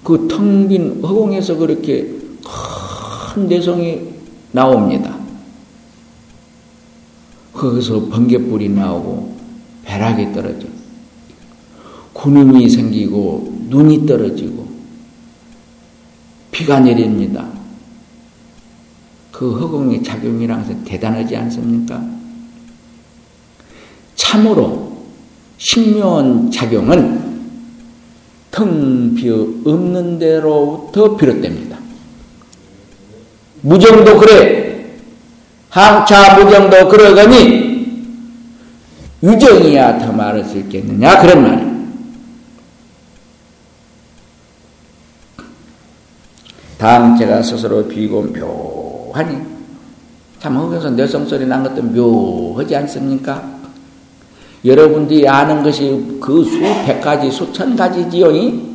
[0.02, 2.21] 그 텅 빈 허공에서 그렇게
[3.32, 3.98] 큰 내성이
[4.50, 5.16] 나옵니다.
[7.54, 9.36] 거기서 번개불이 나오고
[9.84, 10.68] 벼락이 떨어져.
[12.12, 14.68] 구름이 생기고 눈이 떨어지고
[16.50, 17.48] 비가 내립니다.
[19.30, 22.04] 그 허공의 작용이랑 대단하지 않습니까?
[24.14, 25.06] 참으로
[25.56, 27.22] 신묘한 작용은
[28.50, 31.71] 텅 비어 없는 대로부터 비롯됩니다.
[33.62, 34.62] 무정도 그래.
[35.70, 37.72] 항차 무정도 그러거니
[39.22, 41.72] 유정이야 더 말할 수 있겠느냐 그런 말이에요.
[46.76, 49.38] 다음 제가 스스로 비고 묘하니
[50.40, 53.42] 참 거기서 내성 소리 난 것도 묘하지 않습니까?
[54.64, 58.71] 여러분들이 아는 것이 그 수백 가지, 수천 가지지요.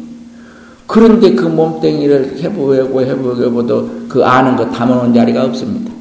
[0.87, 5.91] 그런데 그 몸뚱이를 해보고 해보고 그 아는 거 담아놓은 자리가 없습니다.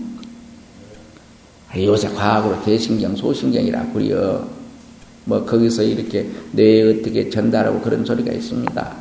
[1.76, 4.48] 요새 과학으로 대신경, 소신경이라 그래요.
[5.24, 8.94] 뭐 거기서 이렇게 뇌에 어떻게 전달하고 그런 소리가 있습니다.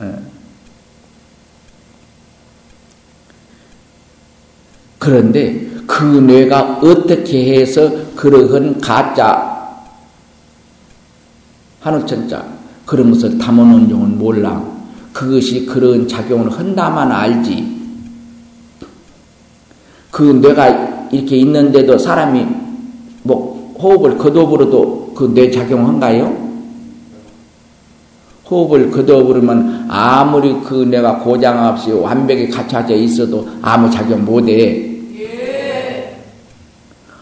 [0.00, 0.18] 어.
[4.98, 9.54] 그런데 그 뇌가 어떻게 해서 그러한 가짜
[11.80, 14.62] 하늘천자 그런 것을 담아놓은 용은 몰라.
[15.12, 17.74] 그것이 그런 작용을 한다만 알지.
[20.10, 22.46] 그 뇌가 이렇게 있는데도 사람이
[23.22, 26.44] 뭐 호흡을 거둬버려도 그 뇌 작용한가요?
[28.50, 34.90] 호흡을 거둬버리면 아무리 그 뇌가 고장 없이 완벽히 갖춰져 있어도 아무 작용 못해.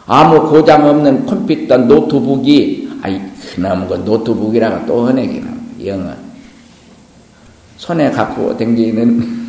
[0.07, 3.21] 아무 고장 없는 컴퓨터 노트북이 아이
[3.55, 5.52] 그놈 그 노트북이라고 또 허내기는
[5.87, 6.15] 영어
[7.77, 9.43] 손에 갖고 댕기는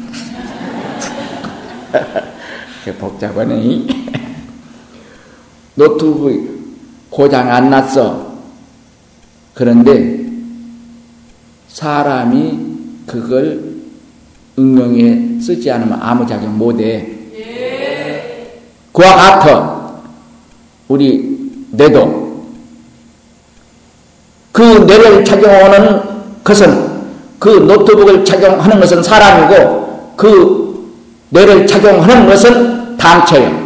[2.99, 3.87] 복잡하네.
[5.75, 8.33] 노트북 고장 안 났어.
[9.53, 10.25] 그런데
[11.67, 12.59] 사람이
[13.05, 13.73] 그걸
[14.57, 17.09] 응용에 쓰지 않으면 아무 작용 못해.
[18.91, 20.01] 그와 같아
[20.87, 22.45] 우리 뇌도
[24.51, 26.12] 그 뇌를 착용하는
[26.43, 26.93] 것은
[27.39, 30.63] 그 노트북을 착용하는 것은 사람이고 그
[31.29, 33.63] 뇌를 착용하는 것은 당처예요.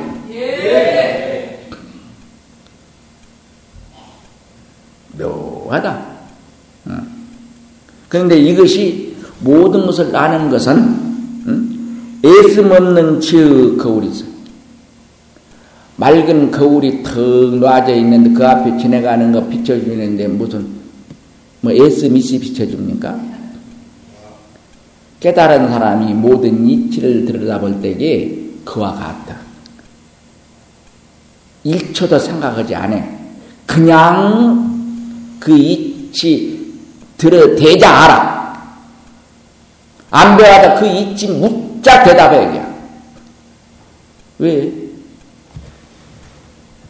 [5.18, 6.00] 묘하다.
[8.10, 11.08] 그런데 이것이 모든 것을 아는 것은
[12.24, 14.26] 애씀 없는 저 거울이 있어.
[15.98, 20.77] 맑은 거울이 턱 놔져 있는데 그 앞에 지나가는 거 비춰주는데 무슨
[21.68, 23.20] 뭐 애씀이시 비춰줍니까?
[25.20, 28.32] 깨달은 사람이 모든 이치를 들여다볼 때에
[28.64, 29.36] 그와 같다.
[31.66, 33.06] 1초도 생각하지 않아.
[33.66, 36.74] 그냥 그 이치
[37.18, 38.78] 들어 대자 알아.
[40.12, 42.66] 안 배워다 그 이치 묻자 대답해.
[44.40, 44.72] 왜?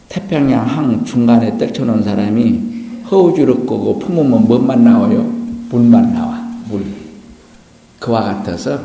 [0.08, 2.77] 태평양 항 중간에 떨쳐놓은 사람이
[3.10, 5.22] 허우주를 끄고 품으면 뭔만 나와요?
[5.70, 6.38] 물만 나와.
[6.68, 6.84] 물.
[7.98, 8.80] 그와 같아서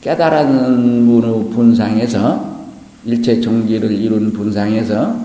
[0.00, 2.58] 깨달은 분의 분상에서
[3.04, 5.16] 일체 종기를 이룬 분상에서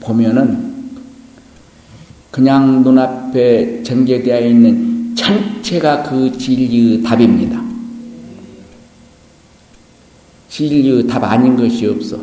[0.00, 0.68] 보면은
[2.30, 7.62] 그냥 눈앞에 전개되어 있는 전체가 그 진리의 답입니다.
[10.48, 12.18] 진리의 답 아닌 것이 없어.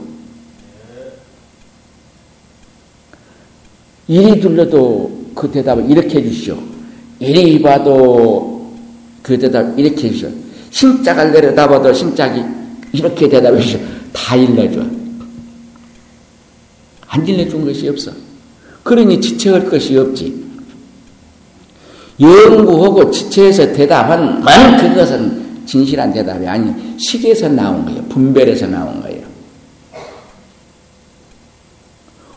[4.08, 6.58] 이리 둘러도 그 대답을 이렇게 해주시오.
[7.20, 8.74] 이리 봐도
[9.22, 10.30] 그 대답 이렇게 해주시오.
[10.72, 12.42] 신짝을 내려다봐도 신짝이
[12.94, 13.80] 이렇게 대답해 주시오.
[14.14, 14.82] 다 일러줘.
[17.08, 18.12] 안 일러준 것이 없어.
[18.84, 20.46] 그러니 지체할 것이 없지.
[22.20, 28.02] 연구하고 지체해서 대답한 만 그것은 진실한 대답이 아니 식에서 나온 거예요.
[28.04, 29.26] 분별에서 나온 거예요.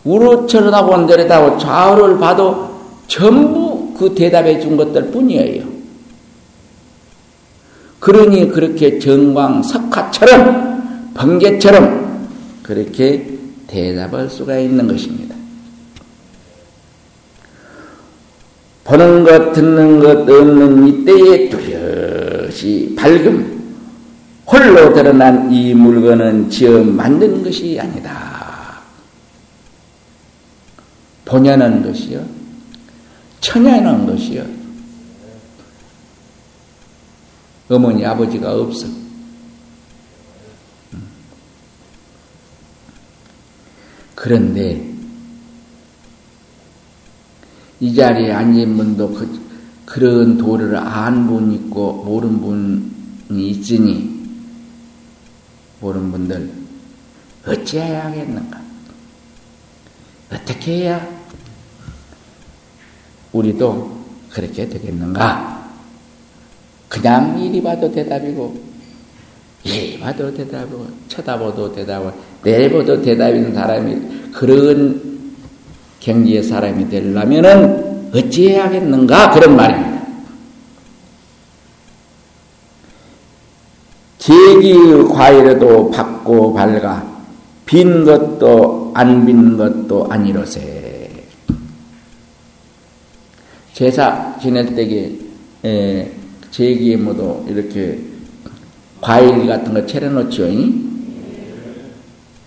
[0.04, 2.77] 우로 쳐다보는 데려다보 좌우를 봐도
[3.08, 5.64] 전부 그 대답해 준 것들 뿐이에요.
[7.98, 12.28] 그러니 그렇게 정광 석화처럼 번개처럼
[12.62, 13.26] 그렇게
[13.66, 15.34] 대답할 수가 있는 것입니다.
[18.84, 23.74] 보는 것, 듣는 것 없는 이때에 뚜렷이 밝음,
[24.46, 28.80] 홀로 드러난 이 물건은 지어 만든 것이 아니다.
[31.26, 32.37] 본연한 것이요.
[33.40, 34.44] 천연한 것이요.
[37.70, 38.86] 어머니, 아버지가 없어.
[44.14, 44.84] 그런데
[47.80, 49.40] 이 자리에 앉은 분도 그,
[49.84, 52.40] 그런 도를 안 분 있고 모르는
[53.28, 54.18] 분이 있으니
[55.80, 56.52] 모르는 분들
[57.46, 58.60] 어찌해야 하겠는가?
[60.32, 61.17] 어떻게 해야
[63.32, 63.98] 우리도
[64.30, 65.68] 그렇게 되겠는가?
[66.88, 68.56] 그냥 이리 봐도 대답이고,
[69.64, 72.12] 이리 봐도 대답이고, 쳐다봐도 대답이고,
[72.42, 75.00] 내보도 대답인 사람이 그런
[76.00, 79.30] 경지의 사람이 되려면은 어찌해야겠는가?
[79.30, 79.98] 그런 말입니다.
[84.18, 87.06] 계기의 과일에도 받고 밝아,
[87.66, 90.87] 빈 것도 안 빈 것도 아니로세.
[93.78, 96.10] 제사 지낼 때에
[96.50, 97.96] 제기에 모두 이렇게
[99.00, 100.48] 과일 같은 거 차려놓죠.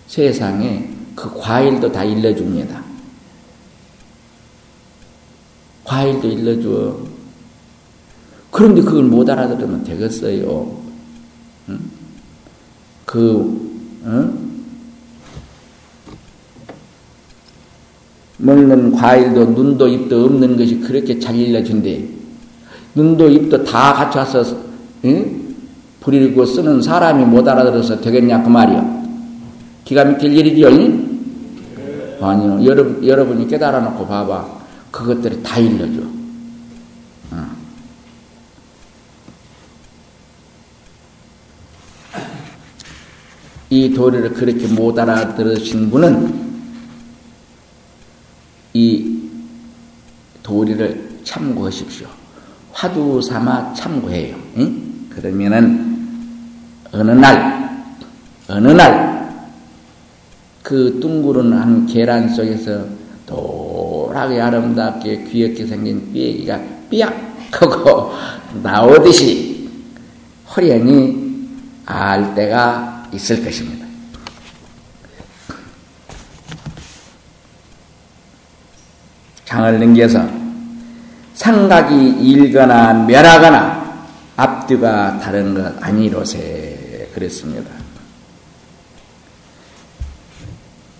[0.08, 2.84] 세상에 그 과일도 다 일러줍니다.
[5.84, 6.98] 과일도 일러줘.
[8.50, 10.82] 그런데 그걸 못 알아들으면 되겠어요.
[11.70, 11.80] 응?
[13.06, 14.51] 그, 응?
[18.42, 22.04] 먹는 과일도 눈도 입도 없는 것이 그렇게 잘 일러준대.
[22.94, 24.56] 눈도 입도 다 갖춰서
[25.04, 25.42] 응?
[26.00, 29.02] 부리고 쓰는 사람이 못 알아들어서 되겠냐 그 말이요.
[29.84, 30.70] 기가 막힐 일이지요.
[30.70, 32.18] 네.
[32.20, 32.64] 아니요.
[32.64, 34.62] 여러분, 여러분이 깨달아 놓고 봐봐.
[34.90, 36.00] 그것들이 다 일러줘.
[37.30, 37.46] 어.
[43.70, 46.51] 이 도리를 그렇게 못 알아들으신 분은
[48.72, 49.18] 이
[50.42, 52.06] 도리를 참고하십시오.
[52.72, 54.36] 화두 삼아 참고해요.
[54.56, 55.06] 응?
[55.10, 55.92] 그러면은
[56.92, 57.84] 어느 날,
[58.48, 59.12] 어느 날,
[60.62, 62.86] 그 둥그런 계란 속에서
[63.26, 66.60] 도라게 아름답게 귀엽게 생긴 삐애기가
[66.90, 68.12] 삐약 하고
[68.62, 69.68] 나오듯이
[70.54, 71.48] 호련히
[71.84, 73.81] 알 때가 있을 것입니다.
[79.52, 80.26] 장을 넘겨서
[81.34, 87.70] 상각이 일거나 멸하거나 앞뒤가 다른 것 아니로세 그랬습니다.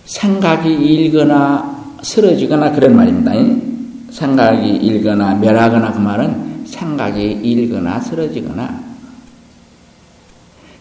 [0.05, 3.31] 생각이 일거나 쓰러지거나 그런 말입니다.
[4.11, 8.83] 생각이 일거나 멸하거나 그 말은 생각이 일거나 쓰러지거나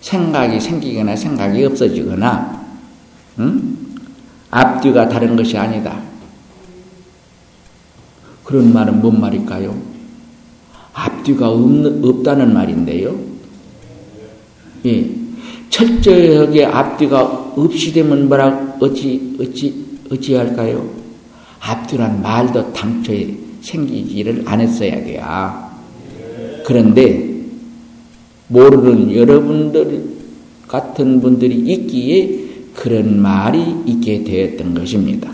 [0.03, 2.67] 생각이 생기거나 생각이 없어지거나
[3.39, 3.77] 응?
[4.51, 6.12] 앞뒤가 다른 것이 아니다.
[8.45, 9.77] 그런 말은 뭔 말일까요?
[10.93, 11.61] 앞뒤가 없,
[12.05, 13.19] 없다는 말인데요.
[14.87, 15.11] 예.
[15.71, 17.23] 철저하게 앞뒤가
[17.57, 19.75] 없이 되면 뭐라 어찌 어찌
[20.11, 20.87] 어찌할까요?
[21.61, 25.73] 앞뒤란 말도 당초에 생기지를 않았어야 돼요.
[26.67, 27.33] 그런데
[28.49, 30.05] 모르는 여러분들
[30.69, 32.43] 같은 분들이 있기에
[32.75, 35.31] 그런 말이 있게 되었던 것입니다.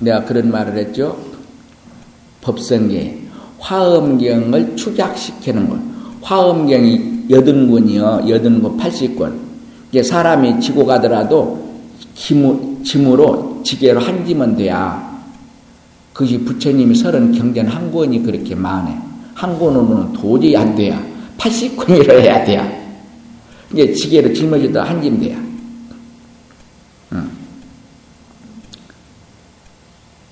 [0.00, 1.16] 내가 그런 말을 했죠.
[2.42, 3.18] 법성계
[3.58, 5.78] 화엄경을 축약시키는 것.
[6.22, 8.24] 화엄경이 여든 권이요.
[8.28, 9.32] 여든 권 80권.
[9.90, 11.66] 이게 사람이 지고 가더라도
[12.14, 15.08] 짐, 짐으로 지게로 한 짐은 돼야
[16.12, 19.02] 그것이 부처님이 서른 경전 한 권이 그렇게 많아.
[19.34, 21.00] 한 권으로는 도저히 안 돼야.
[21.38, 22.68] 80권이라 해야 돼야.
[23.72, 25.47] 이제 지게로 짊어지다 한 짐 돼야.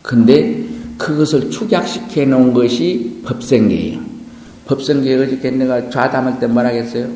[0.07, 0.65] 근데
[0.99, 4.01] 그것을 축약시켜 놓은 것이 법성계예요.
[4.67, 6.47] 법성계 어저께 내가 좌담할 때
[6.79, 7.13] 했어요?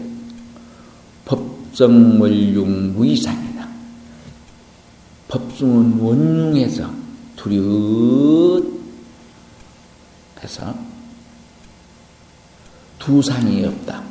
[1.24, 3.68] 법성물융 무이상이다.
[5.28, 6.90] 법성은 원융에서
[7.36, 8.64] 두렷
[10.42, 10.74] 해서
[12.98, 14.02] 두상이 없다.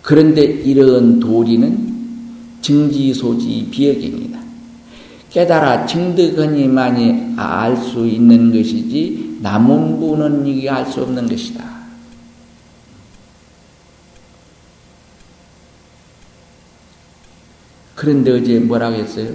[0.00, 1.91] 그런데 이런 도리는
[2.62, 4.40] 증지소지 비역입니다.
[5.30, 11.64] 깨달아 증득하니만이 알 수 있는 것이지 남은 분은 이게 알 수 없는 것이다.
[17.94, 19.28] 그런데 어제 뭐라고 했어요?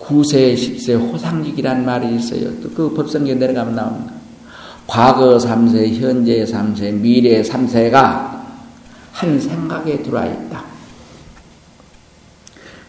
[0.00, 2.50] 9세, 10세 호상직이란 말이 있어요.
[2.60, 4.12] 또 그 법성계 내려가면 나옵니다.
[4.86, 8.46] 과거 3세, 현재 3세, 미래 3세가
[9.12, 10.75] 한 생각에 들어와 있다.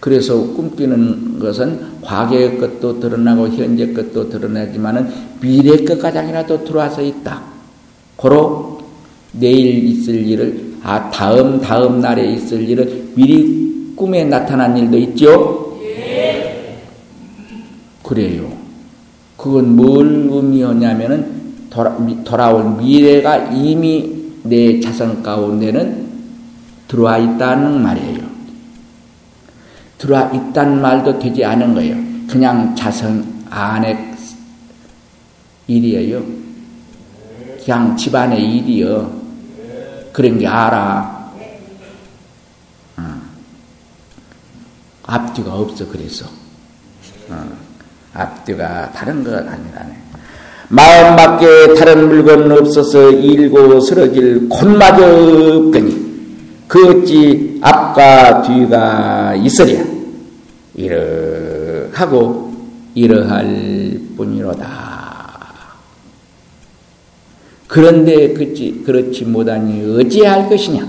[0.07, 7.41] 그래서 꿈꾸는 것은 과거의 것도 드러나고 현재 것도 드러나지만은 미래 것 가장이라도 들어와서 있다.
[8.15, 8.79] 고로
[9.33, 15.77] 내일 있을 일을 아 다음 다음 날에 있을 일을 미리 꿈에 나타난 일도 있죠?
[15.83, 16.79] 예.
[18.01, 18.49] 그래요.
[19.35, 24.09] 그건 뭘 의미하냐면은 돌아, 돌아올 미래가 이미
[24.43, 26.07] 내 자성 가운데는
[26.87, 28.16] 들어와 있다는 말이에요.
[29.97, 31.95] 들어와 있다는 말도 되지 않은 거예요.
[32.27, 34.15] 그냥 자성 안에
[35.67, 36.23] 일이에요.
[37.63, 39.17] 그냥 집안의 일이요.
[40.13, 41.17] 그런 게 알아.
[45.07, 46.25] 앞뒤가 없어 그래서
[47.29, 47.49] 어,
[48.13, 49.97] 앞뒤가 다른 것 아니라네.
[50.69, 56.06] 마음 밖에 다른 물건 없어서 일고 쓰러질 곳마저 없거니
[56.67, 59.85] 그 어찌 앞과 뒤가 있으랴
[60.75, 62.47] 이러하고
[62.93, 64.87] 이러할 뿐이로다.
[67.67, 70.87] 그런데 그렇지, 그렇지 못하니 어찌할 것이냐?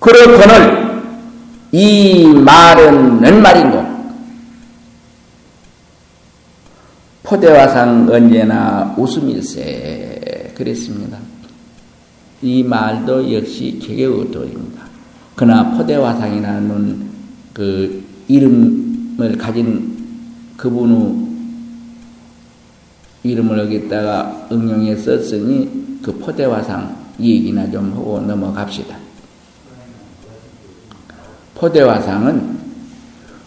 [0.00, 1.02] 그렇거늘
[1.72, 3.96] 이 말은 는 말인고
[7.22, 11.18] 포대화상 언제나 웃음일세 그랬습니다.
[12.46, 14.86] 이 말도 역시 개개의도입니다.
[15.34, 17.06] 그러나 포대화상이라는
[17.52, 19.96] 그 이름을 가진
[20.56, 21.26] 그분의
[23.24, 28.96] 이름을 여기다가 응용해 썼으니 그 포대화상 얘기나 좀 하고 넘어갑시다.
[31.56, 32.58] 포대화상은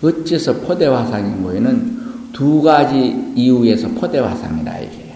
[0.03, 1.99] 어째서 포대화상인 거에는
[2.33, 5.15] 두 가지 이유에서 포대화상이라 얘기해요.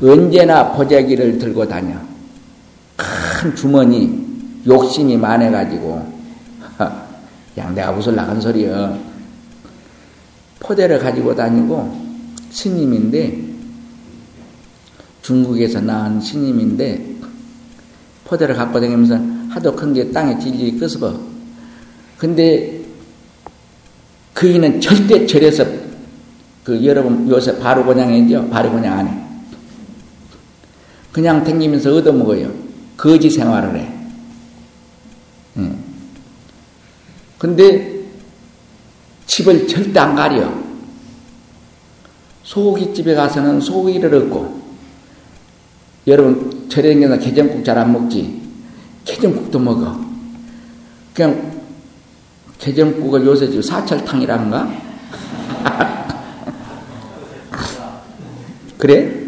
[0.00, 2.11] 언제나 보자기를 들고 다녀.
[2.96, 4.24] 큰 주머니,
[4.66, 6.12] 욕심이 많아가지고,
[7.58, 8.96] 양 내가 무슨 나간 소리야.
[10.60, 12.00] 포대를 가지고 다니고,
[12.50, 13.52] 스님인데,
[15.22, 17.12] 중국에서 나온 스님인데,
[18.24, 19.18] 포대를 갖고 다니면서
[19.50, 21.14] 하도 큰 게 땅에 질질 끄스버
[22.16, 22.80] 근데
[24.32, 25.66] 그이는 절대 절에서
[26.64, 28.48] 그 여러분 요새 바로 곤양이죠?
[28.48, 29.22] 바로 곤양 안 해.
[31.12, 32.50] 그냥 댕기면서 얻어먹어요.
[33.02, 33.92] 거지 생활을 해.
[35.58, 35.72] 예.
[37.36, 38.00] 근데
[39.26, 40.52] 집을 절대 안 가려.
[42.44, 44.62] 소고기집에 가서는 소고기를 얻고,
[46.06, 48.40] 여러분, 저녁에는 게장국 잘 안 먹지?
[49.04, 49.98] 게장국도 먹어.
[51.12, 51.60] 그냥
[52.60, 54.70] 게장국을 요새 지금 사철탕이란가?
[58.78, 59.26] 그래?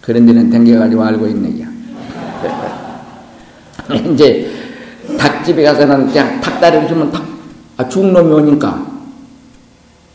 [0.00, 1.61] 그런 데는 댕겨가지고 알고 있는 게.
[4.12, 4.50] 이제
[5.18, 7.22] 닭집에 가서는 그냥 닭다리를 주면 닭,
[7.76, 8.86] 아, 죽은 놈이 오니까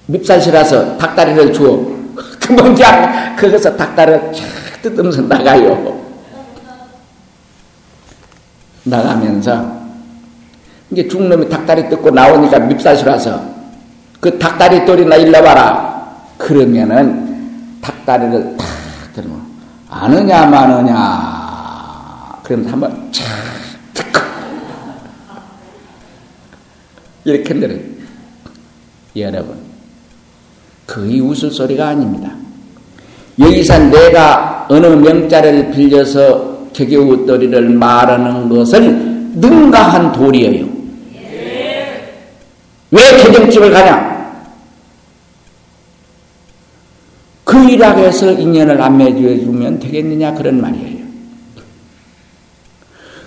[0.07, 1.97] 밉살실라서 닭다리를 주어.
[2.39, 5.97] 그만 그냥 거기서 닭다리를 쫙 뜯으면서 나가요.
[8.84, 9.78] 나가면서
[10.89, 13.57] 이게 죽은 놈이 닭다리 뜯고 나오니까 밉살실라서
[14.19, 15.88] 그 닭다리 돌이나 일러봐라.
[16.38, 18.67] 그러면은 닭다리를 탁
[19.13, 19.41] 들으면
[19.89, 21.38] 아느냐 마느냐
[22.43, 23.25] 그러면 한번 착
[27.34, 27.80] 이렇게 들어요.
[29.15, 29.57] 여러분,
[30.86, 32.32] 그의 웃을소리가 아닙니다.
[33.39, 40.65] 여기서 내가 어느 명자를 빌려서 개개우 떠리를 말하는 것은 능가한 도리예요.
[42.89, 44.17] 왜 개정집을 가냐?
[47.43, 50.97] 그 일학에서 인연을 안 맺어주면 되겠느냐 그런 말이에요.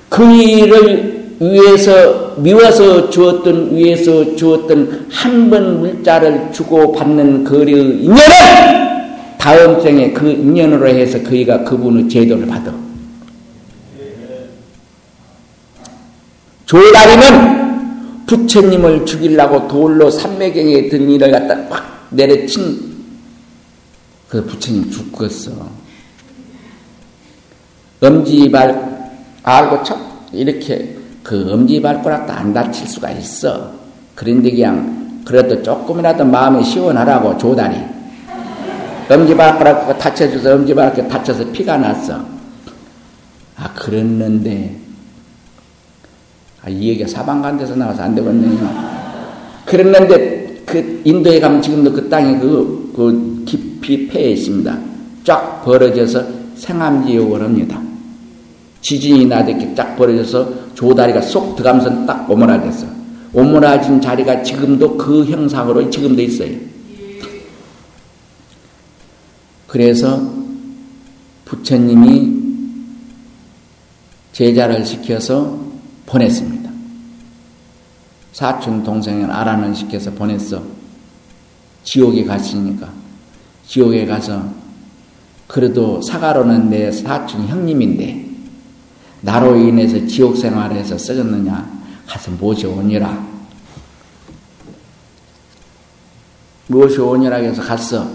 [0.09, 9.81] 그 일을 위에서 미워서 주었던 위에서 주었던 한 번 물자를 주고 받는 거리의 인연은 다음
[9.81, 12.73] 생에 그 인연으로 해서 그이가 그분의 제도를 받아.
[16.67, 22.91] 조다리는 부처님을 죽이려고 돌로 삼매경에 든 일을 갖다 확 내려친
[24.29, 25.51] 그 부처님 죽었어.
[28.01, 29.11] 엄지발
[29.43, 29.99] 알고 쳐
[30.33, 33.73] 이렇게 그 엄지발가락도 안 다칠 수가 있어.
[34.15, 37.77] 그런데 그냥 그래도 조금이라도 마음이 시원하라고 조다리.
[39.09, 42.21] 엄지발가락 다쳐줘서 엄지발가락 다쳐서 피가 났어.
[43.57, 44.77] 아 그랬는데
[46.63, 48.91] 아, 이 얘기가 사방 간 데서 나와서 안 되겠네요.
[49.65, 54.79] 그랬는데 그 인도에 가면 지금도 그 땅에 그, 그 깊이 폐해 있습니다.
[55.25, 56.25] 쫙 벌어져서
[56.57, 57.81] 생암지옥을 합니다.
[58.83, 62.87] 지진이 나듯이 쫙 벌어져서 조다리가 쏙 들어가면서 딱 오므라졌어.
[63.35, 66.57] 오므라진 자리가 지금도 그 형상으로 지금도 있어요.
[69.67, 70.21] 그래서
[71.45, 72.41] 부처님이
[74.33, 75.61] 제자를 시켜서
[76.07, 76.71] 보냈습니다.
[78.33, 80.63] 사촌 동생을 아라는 시켜서 보냈어.
[81.85, 82.91] 지옥에 갔으니까.
[83.67, 84.49] 지옥에 가서
[85.47, 88.30] 그래도 사가로는 내 사촌 형님인데
[89.23, 93.31] 나로 인해서 지옥 생활에서 썩었느냐 가서 모셔오니라.
[96.67, 98.09] 모셔오니라 해서 갔어.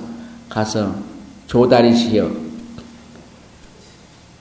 [0.50, 0.96] 가서
[1.48, 2.30] 조다리시여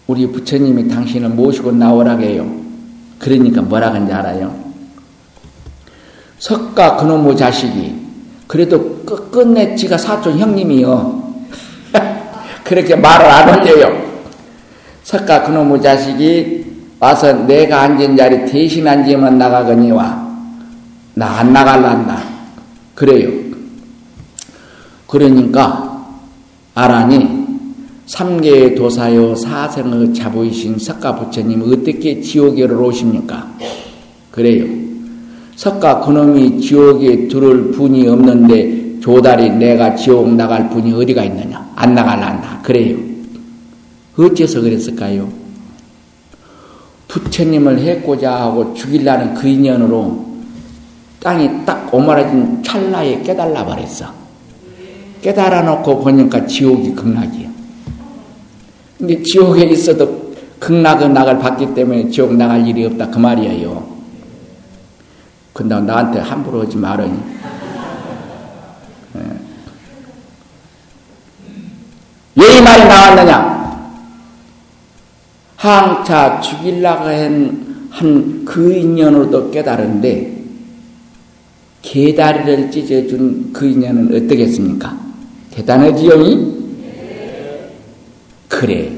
[0.07, 2.65] 우리 부처님이 당신을 모시고 나오라게요.
[3.19, 4.65] 그러니까 뭐라 하는지 알아요?
[6.39, 8.05] 석가 그놈의 자식이
[8.47, 11.35] 그래도 끝끝내 지가 사촌 형님이요.
[12.65, 14.05] 그렇게 말을 안 올려요.
[15.05, 16.54] 석가 그놈의 자식이
[17.05, 20.25] 와서 내가 앉은 자리 대신 앉으면 나가거니와
[21.13, 22.23] 나 안 나갈란다.
[22.95, 23.29] 그래요.
[25.07, 26.03] 그러니까
[26.75, 27.45] 아라니
[28.07, 33.53] 삼계의 도사요 사생의 자부이신 석가 부처님 어떻게 지옥에로 오십니까?
[34.31, 34.65] 그래요.
[35.57, 41.71] 석가 그놈이 지옥에 들을 분이 없는데 조달이 내가 지옥 나갈 분이 어디가 있느냐?
[41.77, 42.63] 안 나갈란다.
[42.63, 42.97] 그래요.
[44.17, 45.44] 어째서 그랬을까요?
[47.15, 50.25] 부처님을 해고자 하고 죽이려는 그 인연으로
[51.21, 54.07] 땅이 딱 오므라진 찰나에 깨달라 버렸어.
[55.23, 57.49] 깨달아 놓고 보니까 지옥이 극락이야.
[58.99, 63.09] 근데 지옥에 있어도 극락은 낙을 받기 때문에 지옥 나갈 일이 없다.
[63.11, 63.95] 그 말이에요.
[65.53, 67.17] 근데 나한테 함부로 하지 말으니.
[72.35, 73.64] 왜 이 말이 나왔느냐?
[75.65, 77.09] 항차 죽일라고
[77.89, 80.35] 한그 인연으로도 깨달은데
[81.81, 84.95] 개다리를 찢어준 그 인연은 어떻겠습니까?
[85.53, 86.13] 대단하지요?
[88.49, 88.93] 그래.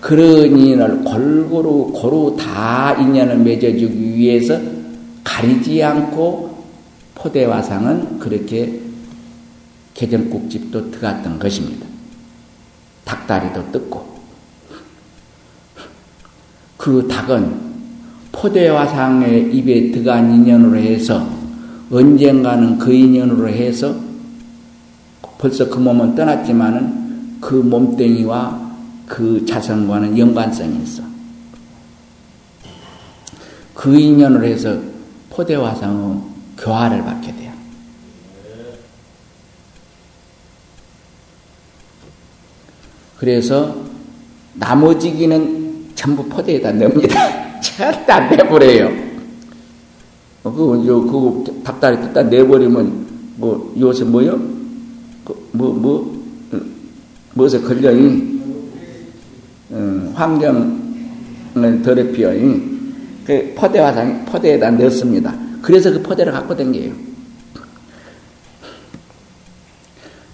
[0.00, 4.60] 그런 인연을 골고루 고루 다 인연을 맺어주기 위해서
[5.24, 6.62] 가리지 않고
[7.16, 8.80] 포대화상은 그렇게
[9.94, 11.84] 개정국집도 들어갔던 것입니다.
[13.04, 14.13] 닭다리도 뜯고
[16.84, 17.62] 그 닭은
[18.30, 21.26] 포대화상의 입에 들어간 인연으로 해서
[21.90, 23.96] 언젠가는 그 인연으로 해서
[25.38, 28.72] 벌써 그 몸은 떠났지만은 그 몸뚱이와
[29.06, 31.02] 그 자성과는 연관성이 있어.
[33.72, 34.78] 그 인연으로 해서
[35.30, 36.18] 포대화상의
[36.58, 37.52] 교화를 받게 돼요.
[43.16, 43.74] 그래서
[44.52, 45.63] 나머지기는
[46.04, 47.18] 전부 포대에다 넣습니다.
[47.62, 48.92] 절대 안 내버려요.
[50.42, 54.38] 어, 그, 요, 그, 닭다리 뜯다 내버리면, 뭐, 요새 뭐요?
[55.24, 56.24] 그, 뭐, 뭐,
[57.32, 58.34] 무엇에 걸려, 이?
[59.70, 62.34] 음, 환경을 더럽히어,
[63.24, 65.34] 그 포대화상, 포대에다 넣습니다.
[65.62, 66.92] 그래서 그 포대를 갖고 댕겨요.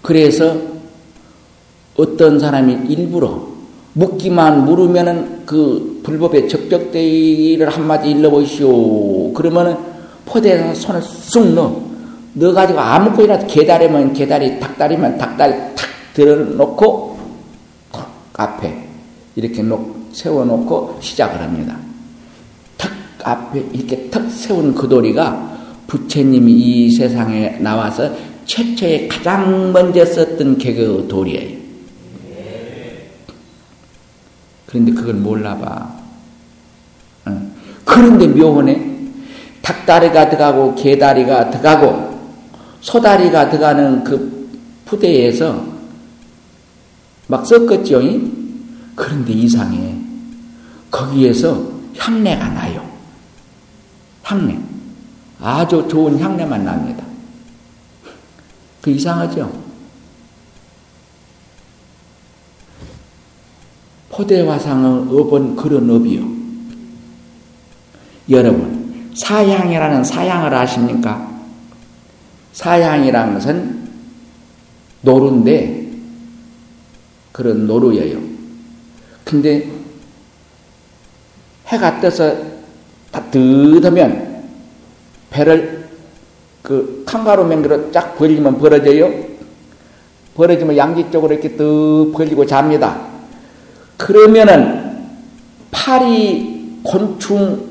[0.03, 0.61] 그래서
[1.97, 3.50] 어떤 사람이 일부러
[3.93, 9.33] 묻기만 물으면은 그 불법의 적적대기를 한마디 일러보시오.
[9.33, 9.77] 그러면은
[10.27, 11.91] 포대에서 손을 쑥 넣어.
[12.35, 17.19] 넣어가지고 아무거나 개다리면 개다리, 닭다리면 닭다리 탁 들어놓고
[18.35, 18.89] 앞에
[19.37, 19.81] 이렇게 놓,
[20.13, 21.77] 세워놓고 시작을 합니다.
[22.77, 22.91] 탁
[23.25, 28.11] 앞에 이렇게 탁 세운 그 도리가 부처님이 이 세상에 나와서
[28.47, 31.60] 최초에 가장 먼저 썼던 개그 도리예요.
[34.71, 36.01] 그런데 그걸 몰라봐.
[37.85, 38.91] 그런데 묘하네.
[39.63, 42.19] 닭다리가 들어가고 개다리가 들어가고
[42.81, 44.49] 소다리가 들어가는 그
[44.85, 45.65] 푸대에서
[47.27, 48.01] 막 섞었죠.
[48.95, 49.97] 그런데 이상해.
[50.91, 51.69] 거기에서
[51.99, 52.89] 향내가 나요.
[54.23, 54.59] 향내.
[55.41, 57.05] 아주 좋은 향내만 납니다.
[58.81, 59.70] 그 이상하죠?
[64.11, 66.29] 포대화상의 업은 그런 업이요.
[68.29, 71.31] 여러분, 사향이라는 사향을 아십니까?
[72.53, 73.89] 사향이라는 것은
[75.03, 75.89] 노루인데,
[77.33, 78.21] 그런 노루예요.
[79.25, 79.71] 근데
[81.67, 82.37] 해가 떠서
[83.13, 84.45] 따뜻하면
[85.31, 85.89] 배를
[86.63, 89.31] 그 칸가루 맹기로 쫙 벌리면 벌어져요.
[90.35, 93.10] 벌어지면 양지 쪽으로 이렇게 뚝 벌리고 잡니다.
[94.01, 94.81] 그러면은
[95.71, 97.69] 파리 곤충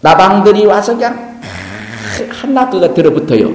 [0.00, 1.38] 나방들이 와서 그냥
[2.30, 3.52] 한나그가 들어붙어요.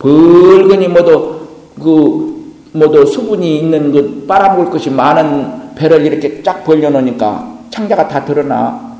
[0.00, 1.46] 벌거니 모두
[1.76, 8.96] 그 모두 수분이 있는 그 빨아먹을 것이 많은 배를 이렇게 쫙 벌려놓으니까 창자가 다 드러나.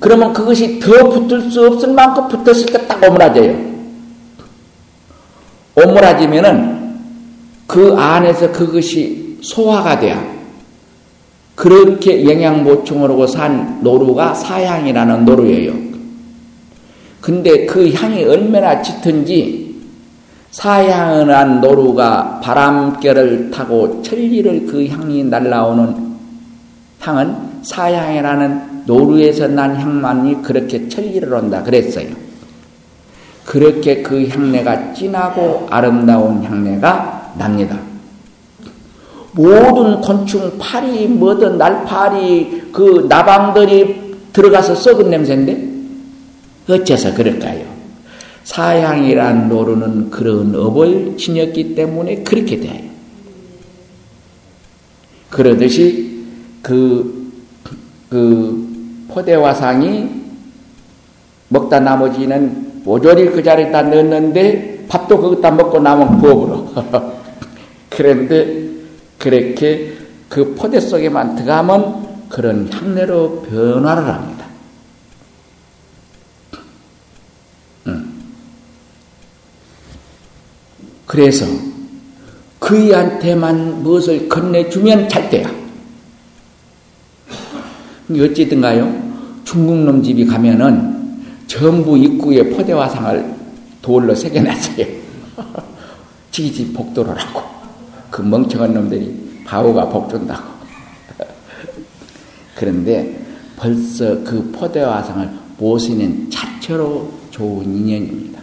[0.00, 3.56] 그러면 그것이 더 붙을 수 없을 만큼 붙었을 때 딱 오므라져요.
[5.76, 6.98] 오므라지면은
[7.68, 10.34] 그 안에서 그것이 소화가 돼야
[11.54, 15.72] 그렇게 영양 보충을 하고 산 노루가 사향이라는 노루예요.
[17.20, 19.76] 근데 그 향이 얼마나 짙은지
[20.50, 26.14] 사향한 노루가 바람결을 타고 천리를 그 향이 날라오는
[27.00, 32.08] 향은 사향이라는 노루에서 난 향만이 그렇게 천리를 온다 그랬어요.
[33.44, 37.93] 그렇게 그 향내가 진하고 아름다운 향내가 납니다.
[39.34, 45.74] 모든 곤충, 파리, 뭐든 날파리, 그 나방들이 들어가서 썩은 냄새인데
[46.68, 47.64] 어째서 그럴까요?
[48.44, 52.82] 사양이란 노루는 그런 업을 지녔기 때문에 그렇게 돼요.
[55.30, 56.24] 그러듯이
[56.62, 57.32] 그,
[58.08, 60.08] 그 포대화상이
[61.48, 66.68] 먹다 나머지는 모조리 그 자리에다 넣었는데 밥도 거기다 먹고 남은 부업으로.
[67.90, 68.63] 그런데
[69.24, 69.96] 그렇게
[70.28, 74.44] 그 포대 속에만 들어가면 그런 향내로 변화를 합니다.
[77.86, 78.22] 음.
[81.06, 81.46] 그래서
[82.58, 85.48] 그이한테만 무엇을 건네주면 잘 돼요.
[88.10, 89.42] 어찌든가요?
[89.44, 93.34] 중국 놈 집이 가면은 전부 입구에 포대화상을
[93.80, 94.86] 돌로 새겨놨어요.
[96.30, 97.53] 지지 복도로라고.
[98.14, 100.44] 그 멍청한 놈들이 바보가 복준다고.
[102.54, 103.20] 그런데
[103.56, 108.40] 벌써 그 포대화상을 모시는 자체로 좋은 인연입니다.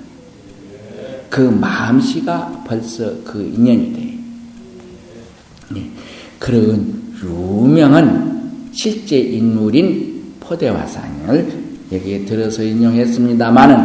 [1.29, 5.79] 그 마음씨가 벌써 그 인연이 돼.
[5.79, 5.89] 네.
[6.37, 6.93] 그런
[7.23, 11.63] 유명한 실제 인물인 포대화상을
[11.93, 13.77] 여기에 들어서 인용했습니다마는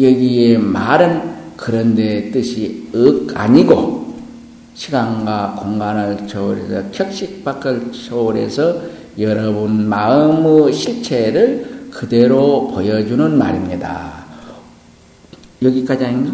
[0.00, 1.22] 여기에 말은
[1.56, 3.97] 그런데 뜻이 억 아니고
[4.78, 8.80] 시간과 공간을 초월해서 격식 밖을 초월해서
[9.18, 14.24] 여러분 마음의 실체를 그대로 보여주는 말입니다.
[15.60, 16.32] 여기까지 아닌가?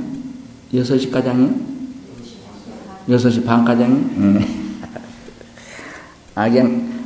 [0.75, 1.55] 6시까지 아니에요?
[3.09, 4.05] 6시 반까지 아니에요?
[4.37, 4.47] 네.
[6.35, 6.49] 아,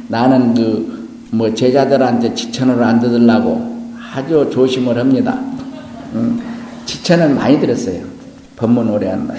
[0.08, 5.34] 나는 그, 뭐, 제자들한테 지천을 안 듣으려고 아주 조심을 합니다.
[6.14, 6.42] 음,
[6.84, 8.02] 지천은 많이 들었어요.
[8.56, 9.34] 법문 오래 한다.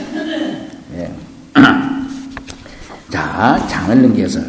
[0.96, 1.29] 예.
[3.12, 4.40] 자, 장을 넘겨서.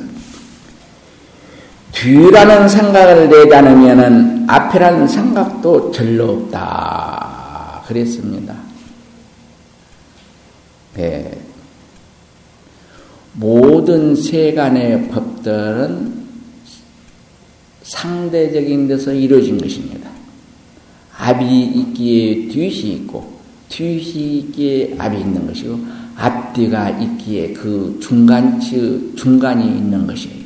[1.92, 7.82] 뒤라는 생각을 내지 않으면은 앞이라는 생각도 절로 없다.
[7.86, 8.55] 그랬습니다.
[10.94, 11.38] 네.
[13.32, 16.20] 모든 세간의 법들은
[17.82, 20.11] 상대적인 데서 이루어진 것입니다.
[21.16, 25.78] 앞이 있기에 뒤이 있고, 뒤이 있기에 앞이 있는 것이고,
[26.20, 30.40] 앞뒤가 있기에 그 중간치, 중간이 있는 것이에요.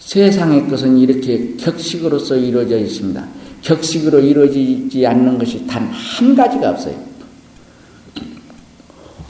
[0.00, 3.24] 세상의 것은 이렇게 격식으로서 이루어져 있습니다.
[3.62, 5.88] 격식으로 이루어지지 않는 것이 단
[6.20, 6.94] 한 가지가 없어요.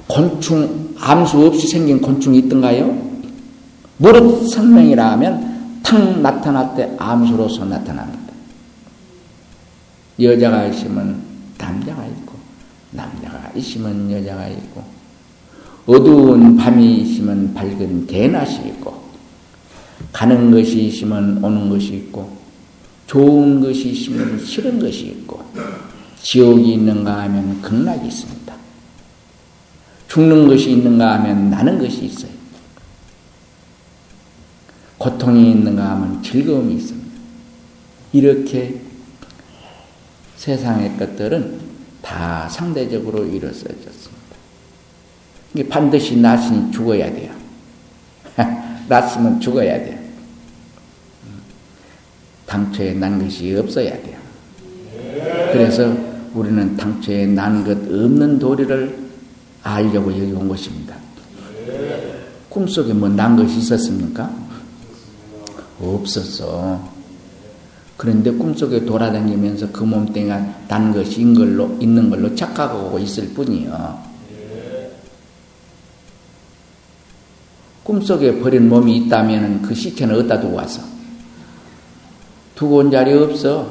[0.09, 3.11] 곤충, 암수 없이 생긴 곤충이 있던가요?
[3.99, 8.19] 무릇 생명이라 하면 탁 나타날 때 암수로서 나타납니다.
[10.21, 11.23] 여자가 있으면
[11.59, 12.30] 남자가 있고,
[12.91, 14.85] 남자가 있으면 여자가 있고,
[15.87, 19.01] 어두운 밤이 있으면 밝은 대낮이 있고,
[20.13, 22.39] 가는 것이 있으면 오는 것이 있고,
[23.07, 25.45] 좋은 것이 있으면 싫은 것이 있고,
[26.23, 28.55] 지옥이 있는가 하면 극락이 있습니다.
[30.09, 32.33] 죽는 것이 있는가 하면 나는 것이 있어요.
[34.99, 37.11] 고통이 있는가 하면 즐거움이 있습니다.
[38.13, 38.81] 이렇게
[40.37, 41.60] 세상의 것들은
[42.03, 43.91] 다 상대적으로 이루어졌습니다.
[45.69, 47.33] 반드시 낫으니 죽어야 돼요.
[48.89, 49.99] 낫으면 죽어야 돼요.
[52.47, 54.19] 당초에 난 것이 없어야 돼요.
[55.53, 55.95] 그래서
[56.35, 58.99] 우리는 당초에 난 것 없는 도리를
[59.63, 60.97] 알려고 여기 온 것입니다.
[62.49, 64.31] 꿈속에 뭐 난 것이 있었습니까?
[65.81, 67.00] 없었어.
[68.01, 73.99] 그런데 꿈속에 돌아다니면서 그 몸뚱이가 단 것이 있는 걸로, 있는 걸로 착각하고 있을 뿐이요.
[77.85, 80.81] 꿈속에 버린 몸이 있다면 그 시체는 어디다 두고 왔어?
[82.55, 83.71] 두고 온 자리 없어.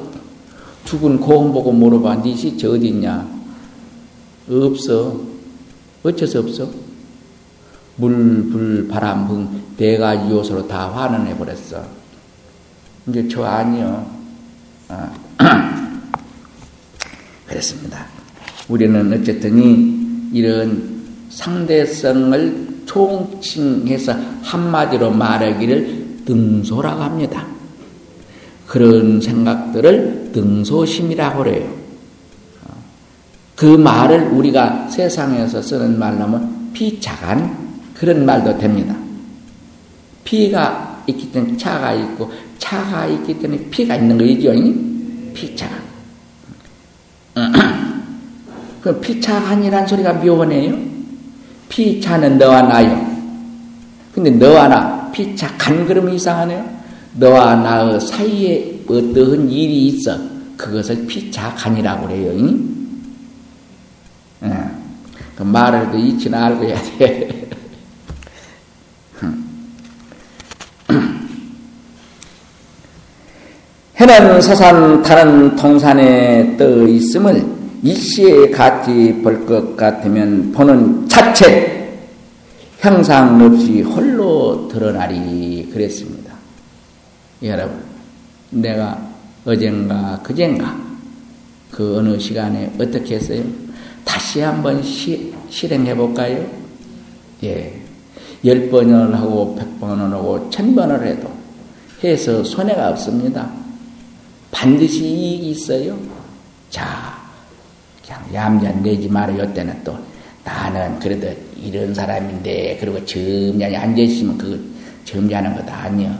[0.84, 2.22] 죽은 고음 보고 물어봐.
[2.22, 3.28] 네 시체 어디 있냐?
[4.48, 5.22] 없어.
[6.04, 6.70] 수 없어.
[7.96, 11.82] 물, 불, 바람, 붕, 네 가지 요소로 다 환원해 버렸어.
[13.08, 14.19] 이제 저 아니요.
[14.90, 15.10] 아.
[17.46, 18.06] 그랬습니다.
[18.68, 27.46] 우리는 어쨌든 이런 상대성을 총칭해서 한마디로 말하기를 등소라고 합니다.
[28.66, 31.80] 그런 생각들을 등소심이라고 그래요.
[33.56, 38.96] 그 말을 우리가 세상에서 쓰는 말로면 피차간 그런 말도 됩니다.
[40.24, 42.30] 피가 있기 때문에 차가 있고
[42.60, 44.52] 차가 있기 때문에 피가 있는 거이죠.
[45.34, 45.80] 피차간.
[48.80, 50.78] 그 피차간이란 소리가 묘하네요.
[51.68, 53.10] 피차는 너와 나요.
[54.14, 56.80] 근데 너와 나 피차간 그러면 이상하네요.
[57.14, 60.16] 너와 나의 사이에 어떠한 일이 있어.
[60.56, 62.58] 그것을 피차간이라고 그래요.
[64.44, 64.70] 예.
[65.36, 67.48] 그 말을 그 이치는 알고 해야 돼.
[74.00, 77.44] 해는 서산 타는 동산에 떠 있음을
[77.82, 81.98] 일시에 같이 볼 것 같으면 보는 자체
[82.78, 86.32] 형상 없이 홀로 드러나리 그랬습니다.
[87.42, 87.78] 여러분,
[88.48, 88.98] 내가
[89.44, 90.74] 어젠가 그젠가
[91.70, 93.42] 그 어느 시간에 어떻게 했어요?
[94.02, 96.42] 다시 한번 시, 실행해 볼까요?
[97.44, 97.78] 예.
[98.46, 101.30] 열 번을 하고 백 번을 하고 천 번을 해도
[102.02, 103.60] 해서 손해가 없습니다.
[104.50, 105.98] 반드시 이익이 있어요.
[106.70, 107.18] 자,
[108.04, 109.44] 그냥 얌전 내지 말아요.
[109.44, 109.96] 이때는 또
[110.44, 114.74] 나는 그래도 이런 사람인데 그리고 점잖이 앉아있으면 그
[115.04, 116.10] 점잖은 것도 아니여.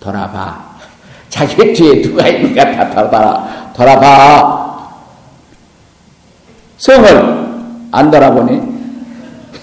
[0.00, 0.72] 돌아봐.
[1.28, 3.72] 자기 뒤에 누가 있는가 다 돌아봐라.
[3.74, 4.62] 돌아봐.
[6.78, 7.42] 성을
[7.92, 8.72] 안 돌아보니?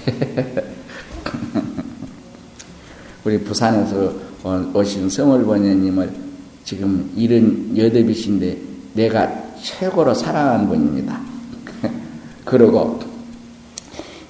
[3.25, 4.13] 우리 부산에서
[4.73, 6.28] 오신 성을 번녀님을
[6.69, 8.55] 지금 이런 여덟이신데
[8.93, 9.27] 내가
[9.59, 11.19] 최고로 사랑하는 분입니다.
[12.45, 12.99] 그리고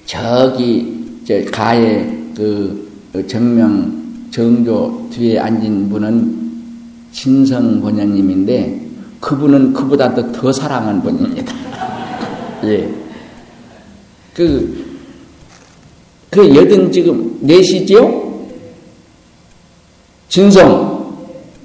[0.05, 6.39] 저기 저 가에 그 정명 정조 뒤에 앉은 분은
[7.11, 8.87] 진성 본연님인데
[9.19, 11.53] 그분은 그보다도 더 사랑한 분입니다.
[12.63, 12.89] 예.
[14.33, 14.97] 그,
[16.29, 18.29] 그 여든 지금 넷이지요?
[20.29, 20.88] 진성,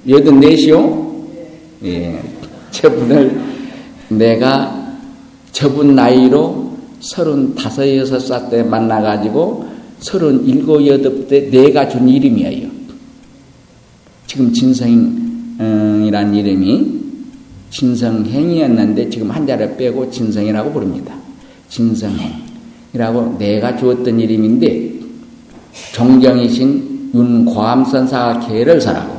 [0.07, 1.15] 여든 넷이요?
[1.85, 2.19] 예.
[2.71, 3.41] 저분을
[4.09, 4.85] 내가
[5.51, 9.65] 저분 나이로 서른 다섯, 여섯 살 때 만나가지고
[9.99, 12.67] 서른 일곱, 여덟 때 내가 준 이름이에요.
[14.27, 16.95] 지금 진성이란 이름이
[17.69, 21.15] 진성행이었는데 지금 한자를 빼고 진성이라고 부릅니다.
[21.69, 24.93] 진성행이라고 내가 주었던 이름인데
[25.93, 29.14] 정경이신 윤과암선사가 개를 사라고.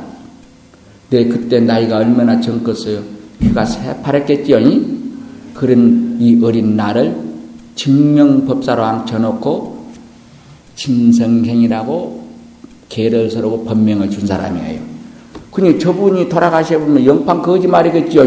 [1.09, 3.01] 내 그때 나이가 얼마나 젊겠어요?
[3.41, 4.57] 귀가 새파랗겠지요?
[5.53, 7.15] 그런 이 어린 나를
[7.75, 9.77] 증명법사로 앉혀놓고
[10.75, 12.27] 진성행이라고
[12.89, 14.81] 개를 서르고 법명을 준 사람이에요.
[15.51, 18.23] 그니 저분이 돌아가셔보면 영판 거짓말이겠죠?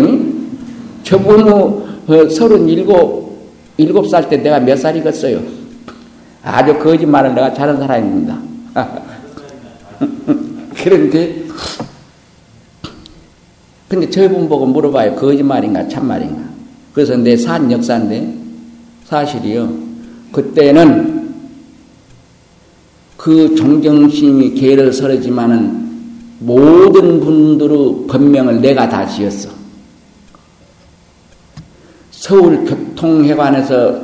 [1.04, 3.30] 저분은 서른일곱,
[3.76, 5.40] 일곱 살 때 내가 몇 살이겠어요?
[6.42, 8.38] 아주 거짓말을 내가 잘한 사람입니다.
[10.82, 11.44] 그런데,
[13.90, 15.16] 근데 저분 보고 물어봐요.
[15.16, 16.42] 거짓말인가, 참말인가.
[16.94, 18.32] 그래서 내 산 역사인데,
[19.06, 19.68] 사실이요.
[20.30, 21.28] 그때는
[23.16, 25.90] 그 정정심이 개를 서르지만은
[26.38, 29.50] 모든 분들의 법명을 내가 다 지었어.
[32.12, 34.00] 서울 교통회관에서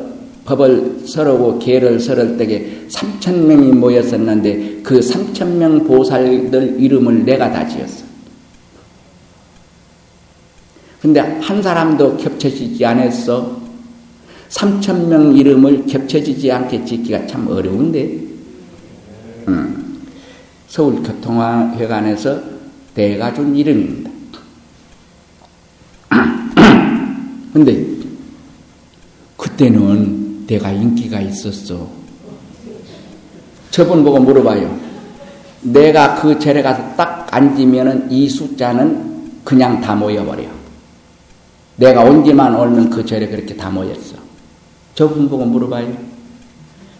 [0.46, 7.64] 법을 서르고 개를 서를 때에 3천 명이 모였었는데 그 3천 명 보살들 이름을 내가 다
[7.68, 8.05] 지었어.
[11.06, 13.60] 근데 한 사람도 겹쳐지지 않았어.
[14.48, 18.18] 3천 명 이름을 겹쳐지지 않게 짓기가 참 어려운데.
[19.46, 20.02] 음.
[20.66, 22.40] 서울교통회관에서
[22.94, 24.10] 내가 준 이름입니다.
[27.54, 27.86] 근데
[29.36, 31.88] 그때는 내가 인기가 있었어.
[33.70, 34.76] 저분 보고 물어봐요.
[35.62, 40.55] 내가 그 절에 가서 딱 앉으면은 이 숫자는 그냥 다 모여버려.
[41.76, 44.16] 내가 온지만 오면 그 절에 그렇게 다 모였어.
[44.94, 45.92] 저분 보고 물어봐요.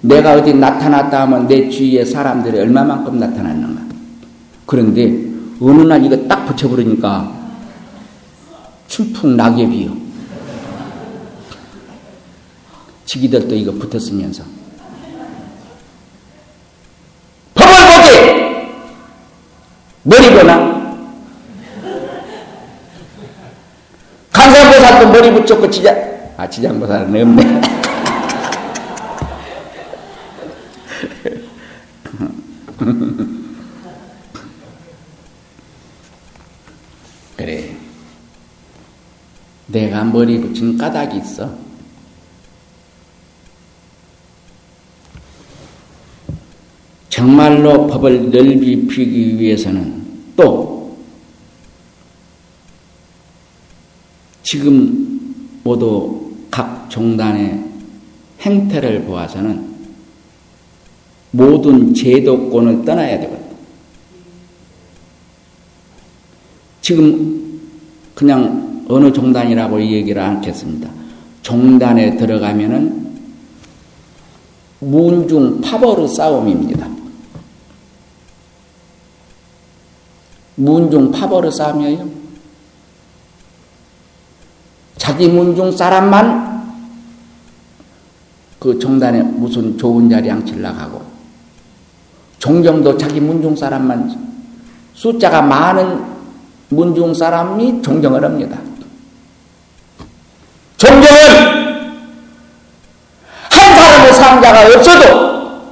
[0.03, 3.83] 내가 어디 나타났다 하면 내 주위에 사람들이 얼마만큼 나타났는가.
[4.67, 5.27] 그런데
[5.61, 7.33] 어느 날 이거 딱 붙여버리니까
[8.89, 9.97] 춘풍 낙엽이요.
[13.07, 14.45] 지기들도 이거 붙었으면서.
[17.55, 18.69] 법을 보게!
[20.03, 20.76] 머리 보나?
[24.77, 25.97] 간사보살도 머리 붙였고 지장,
[26.37, 27.61] 아, 지장보살은 없네.
[37.37, 37.77] 그래.
[39.67, 41.51] 내가 머리 붙인 까닭이 있어.
[47.09, 50.05] 정말로 법을 넓히기 위해서는
[50.37, 50.76] 또
[54.47, 57.65] 지금 모두 각 종단의
[58.41, 59.75] 행태를 보아서는
[61.33, 63.45] 모든 제도권을 떠나야 되거든.
[66.81, 67.61] 지금
[68.15, 70.89] 그냥 어느 종단이라고 얘기를 않겠습니다.
[71.43, 73.05] 종단에 들어가면은
[74.79, 76.89] 문중 파벌의 싸움입니다.
[80.55, 82.16] 문중 파벌의 싸움이에요.
[85.07, 86.67] 자기 문중 사람만
[88.59, 91.05] 그 종단에 무슨 좋은 자리 앉히려고 고
[92.41, 94.27] 종경도 자기 문중 사람만
[94.95, 96.05] 숫자가 많은
[96.71, 98.59] 문중 사람이 종경을 합니다.
[100.77, 101.07] 종경은
[103.49, 105.71] 한 사람의 상자가 없어도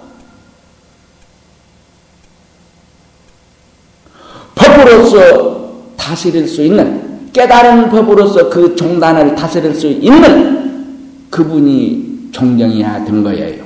[4.55, 7.03] 법으로서 다스릴 수 있는
[7.35, 13.64] 깨달은 법으로서 그 종단을 다스릴 수 있는 그분이 종경이야 된 거예요.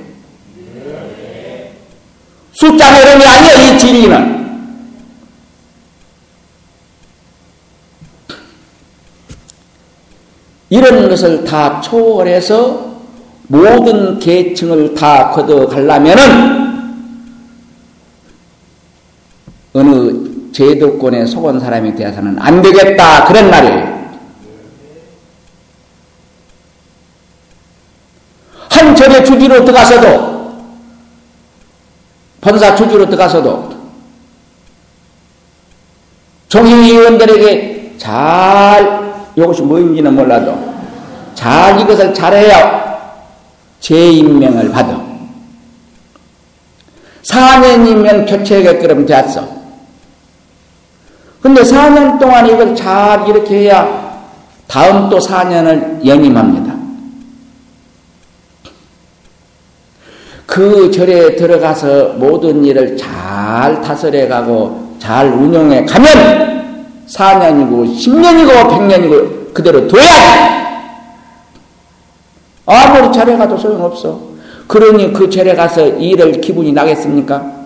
[2.51, 4.39] 숫자 노름이 아니에요, 이 진리는.
[10.71, 13.01] 이런 것을 다 초월해서
[13.47, 16.59] 모든 계층을 다 걷어가려면은
[19.73, 23.25] 어느 제도권에 속은 사람이 되어서는 안 되겠다.
[23.25, 23.99] 그런 말이에요.
[28.69, 30.39] 한 절에 주지로 들어가서도
[32.41, 33.77] 본사 주주로 들어가서도
[36.47, 40.57] 종의원들에게 잘 이것이 뭐인지는 몰라도
[41.35, 42.79] 잘 이것을 잘해야
[43.79, 45.01] 재임명을 받아.
[47.23, 49.58] 4년이면 교체가 그럼 되었어.
[51.41, 54.09] 근데 4년 동안 이걸 잘 이렇게 해야
[54.67, 56.77] 다음 또 4년을 연임합니다.
[60.45, 69.87] 그 절에 들어가서 모든 일을 잘 타설해 가고 잘 운영해 가면 4년이고 10년이고 100년이고 그대로
[69.87, 70.59] 둬야
[72.65, 74.19] 아무리 절에 가도 소용없어.
[74.67, 77.58] 그러니 그 절에 가서 일을 기분이 나겠습니까?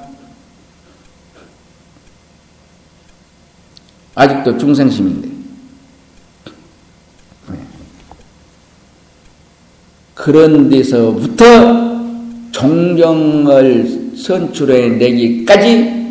[4.16, 5.28] 아직도 중생심인데.
[7.50, 7.58] 네.
[10.14, 11.94] 그런 데서부터
[12.52, 16.04] 종정을 선출해 내기까지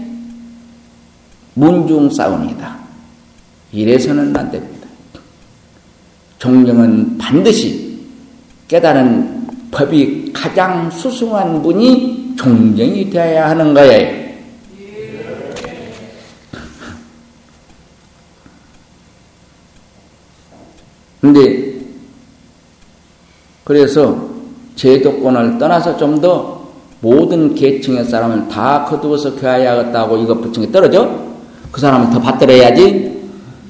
[1.54, 2.76] 문중 싸움이다.
[3.72, 4.88] 이래서는 안 됩니다.
[6.38, 7.98] 종정은 반드시
[8.66, 14.21] 깨달은 법이 가장 수승한 분이 종정이 되어야 하는 거예요.
[21.22, 21.72] 근데
[23.64, 24.28] 그래서
[24.76, 26.62] 제도권을 떠나서 좀 더
[27.02, 31.10] 모든 계층의 사람을 다 거두어서 교화해야겠다고 이거 부층에 떨어져?
[31.72, 33.20] 그 사람은 더 받들어야지?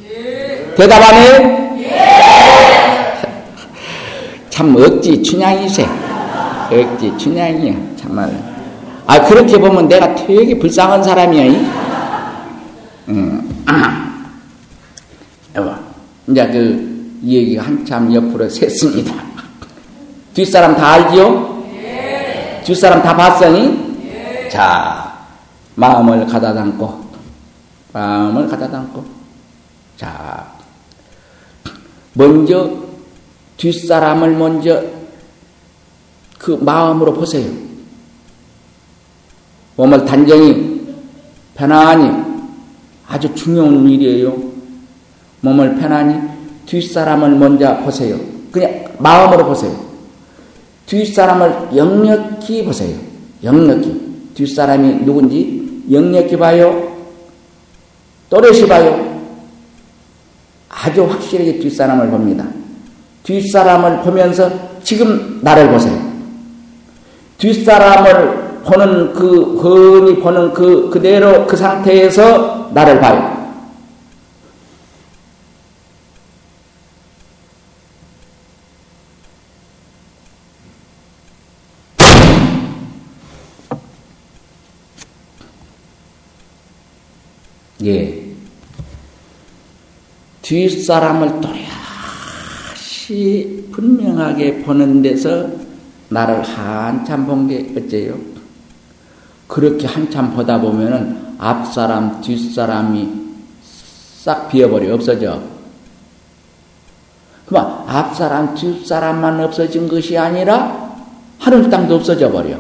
[0.04, 0.74] 예.
[0.76, 1.82] 대답 안 해?
[1.82, 3.22] 예.
[4.50, 5.86] 참 억지 춘향이세.
[6.70, 7.74] 억지 춘향이야.
[7.96, 8.38] 정말.
[9.06, 11.58] 아, 그렇게 보면 내가 되게 불쌍한 사람이야.
[13.08, 13.48] 응.
[15.56, 15.70] 여보,
[16.28, 16.91] 이제 그,
[17.22, 19.14] 이 얘기가 한참 옆으로 샜습니다.
[20.34, 21.64] 뒷사람 다 알지요?
[21.74, 22.62] 예.
[22.64, 24.02] 뒷사람 다 봤으니?
[24.06, 24.48] 예.
[24.48, 25.26] 자,
[25.76, 27.04] 마음을 가다 담고,
[27.92, 29.04] 마음을 가다 담고,
[29.96, 30.52] 자,
[32.14, 32.70] 먼저
[33.56, 34.82] 뒷사람을 먼저
[36.38, 37.48] 그 마음으로 보세요.
[39.76, 40.82] 몸을 단정히,
[41.54, 42.10] 편안히,
[43.06, 44.36] 아주 중요한 일이에요.
[45.40, 46.32] 몸을 편안히
[46.66, 48.16] 뒷사람을 먼저 보세요.
[48.50, 49.74] 그냥 마음으로 보세요.
[50.86, 52.96] 뒷사람을 역력히 보세요.
[53.42, 54.00] 역력히.
[54.34, 56.92] 뒷사람이 누군지 역력히 봐요.
[58.30, 59.20] 또렷이 봐요.
[60.68, 62.46] 아주 확실하게 뒷사람을 봅니다.
[63.24, 64.50] 뒷사람을 보면서
[64.82, 66.12] 지금 나를 보세요.
[67.38, 73.41] 뒷사람을 보는 그, 흔히 보는 그, 그대로 그 상태에서 나를 봐요.
[87.84, 88.22] 예.
[90.42, 91.40] 뒷사람을
[92.74, 95.48] 또렷이 분명하게 보는 데서
[96.08, 98.18] 나를 한참 본 게 어째요?
[99.46, 103.22] 그렇게 한참 보다 보면은 앞사람, 뒷사람이
[103.62, 105.42] 싹 비어버려, 없어져.
[107.46, 110.96] 그만, 앞사람, 뒷사람만 없어진 것이 아니라
[111.38, 112.56] 하늘 땅도 없어져 버려.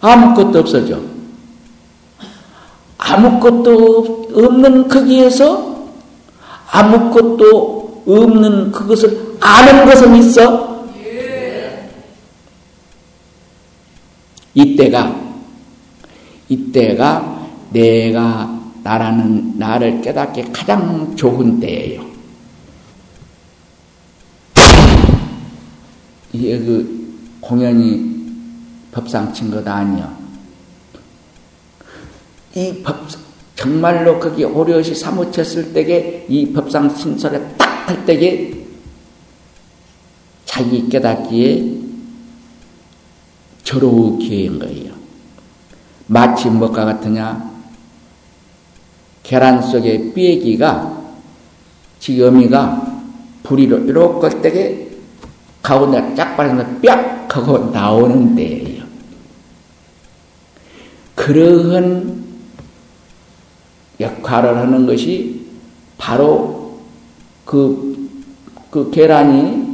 [0.00, 1.00] 아무것도 없어져.
[3.08, 5.88] 아무것도 없는 거기에서
[6.70, 10.84] 아무것도 없는 그것을 아는 것은 있어?
[14.54, 15.14] 이때가,
[16.48, 22.02] 이때가 내가 나라는 나를 깨닫기 가장 좋은 때예요.
[26.32, 27.08] 이게 그
[27.40, 28.18] 공연이
[28.92, 30.17] 법상 친 것 아니야.
[32.58, 33.06] 이 법,
[33.54, 38.52] 정말로 거기 오롯이 사무쳤을 때에 이 법상 신설에 딱 할 때에
[40.44, 41.72] 자기 깨닫기에
[43.64, 44.92] 저로 기회인 거예요.
[46.06, 47.50] 마치 뭐가 같으냐?
[49.22, 51.02] 계란 속에 삐기가
[51.98, 53.02] 지어미가
[53.42, 54.90] 불이로 이렇게 때게
[55.62, 58.84] 가운데 쫙 빠져서 뿅 하고 나오는 때예요.
[61.14, 62.27] 그러한
[64.00, 65.40] 역할을 하는 것이
[65.96, 66.78] 바로
[67.44, 68.08] 그,
[68.70, 69.66] 그 계란이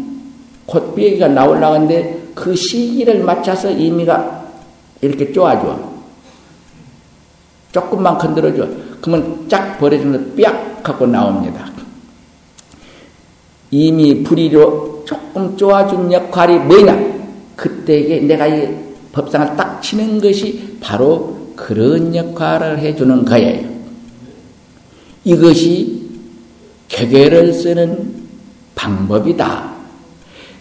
[0.67, 4.45] 곧 비행기가 나올라가는데 그 시기를 맞춰서 이미가
[5.01, 5.79] 이렇게 쪼아줘.
[7.73, 8.67] 조금만 건드려줘.
[9.01, 11.71] 그러면 쫙 버려주면서 삐약 하고 나옵니다.
[13.71, 17.15] 이미 불이로 조금 쪼아준 역할이 뭐냐?
[17.57, 18.69] 그때에 내가 이
[19.13, 23.74] 법상을 딱 치는 것이 바로 그런 역할을 해주는 거예요.
[25.25, 26.03] 이것이
[26.89, 28.15] 개개를 쓰는
[28.75, 29.73] 방법이다.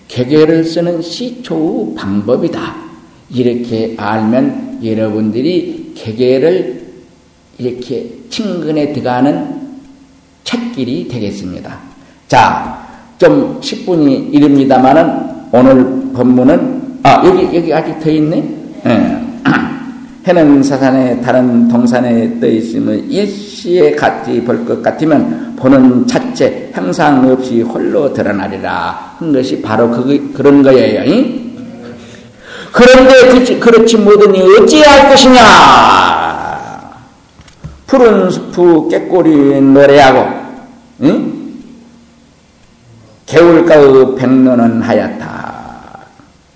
[0.08, 2.76] 개개를 쓰는 시초의 방법이다.
[3.30, 6.84] 이렇게 알면 여러분들이 개개를
[7.58, 9.62] 이렇게 친근에 들어가는
[10.44, 11.80] 첫길이 되겠습니다.
[12.28, 12.84] 자,
[13.18, 18.38] 좀 10분이 이릅니다만은 오늘 법문은 아 여기 여기 아직 더 있네.
[18.86, 19.23] 예.
[20.26, 27.62] 해는 사산에 다른 동산에 떠 있으면 일시에 같이 볼 것 같으면 보는 자체 형상 없이
[27.62, 31.04] 홀로 드러나리라 한 것이 바로 그, 그런 거예요.
[31.04, 31.44] 이?
[32.72, 35.42] 그런데 그렇지, 그렇지 못하니 어찌할 것이냐?
[37.86, 40.26] 푸른 숲 깨꼬리 노래하고
[41.02, 41.34] 응?
[43.26, 45.54] 개울가의 백로는 하얗다.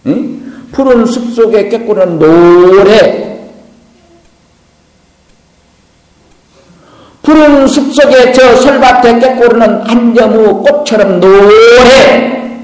[0.08, 0.42] 응?
[0.72, 3.27] 푸른 숲 속에 깨꼬리는 노래
[7.28, 12.62] 푸른 숲속에 저 설밭에 깨꼬르는 한점의 꽃처럼 노래.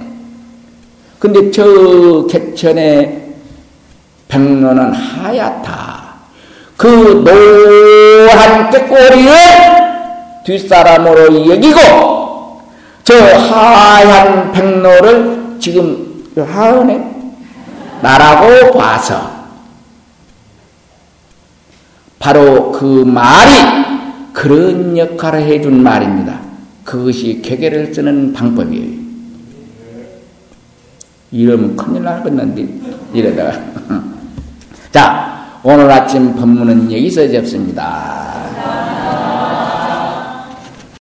[1.19, 3.23] 근데 저 개천의
[4.29, 6.13] 백로는 하얗다.
[6.77, 6.87] 그
[7.25, 9.33] 노란 깨꼬리를
[10.45, 12.61] 뒷사람으로 여기고
[13.03, 17.03] 저 하얀 백로를 지금 하은에
[18.01, 19.29] 나라고 봐서
[22.17, 24.02] 바로 그 말이
[24.33, 26.41] 그런 역할을 해준 말입니다.
[26.83, 29.03] 그것이 개개를 쓰는 방법이에요.
[31.31, 32.67] 이러면 큰일 나겠는데,
[33.13, 33.59] 이러다가.
[34.91, 38.32] 자, 오늘 아침 법문은 여기서 접습니다.